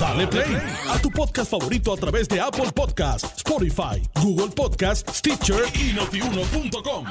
Dale 0.00 0.26
play 0.26 0.56
a 0.88 0.98
tu 0.98 1.10
podcast 1.10 1.50
favorito 1.50 1.92
a 1.92 1.96
través 1.98 2.26
de 2.28 2.40
Apple 2.40 2.72
Podcasts, 2.74 3.36
Spotify, 3.36 4.00
Google 4.22 4.48
Podcasts, 4.48 5.18
Stitcher 5.18 5.64
y 5.74 5.92
notiuno.com. 5.92 7.04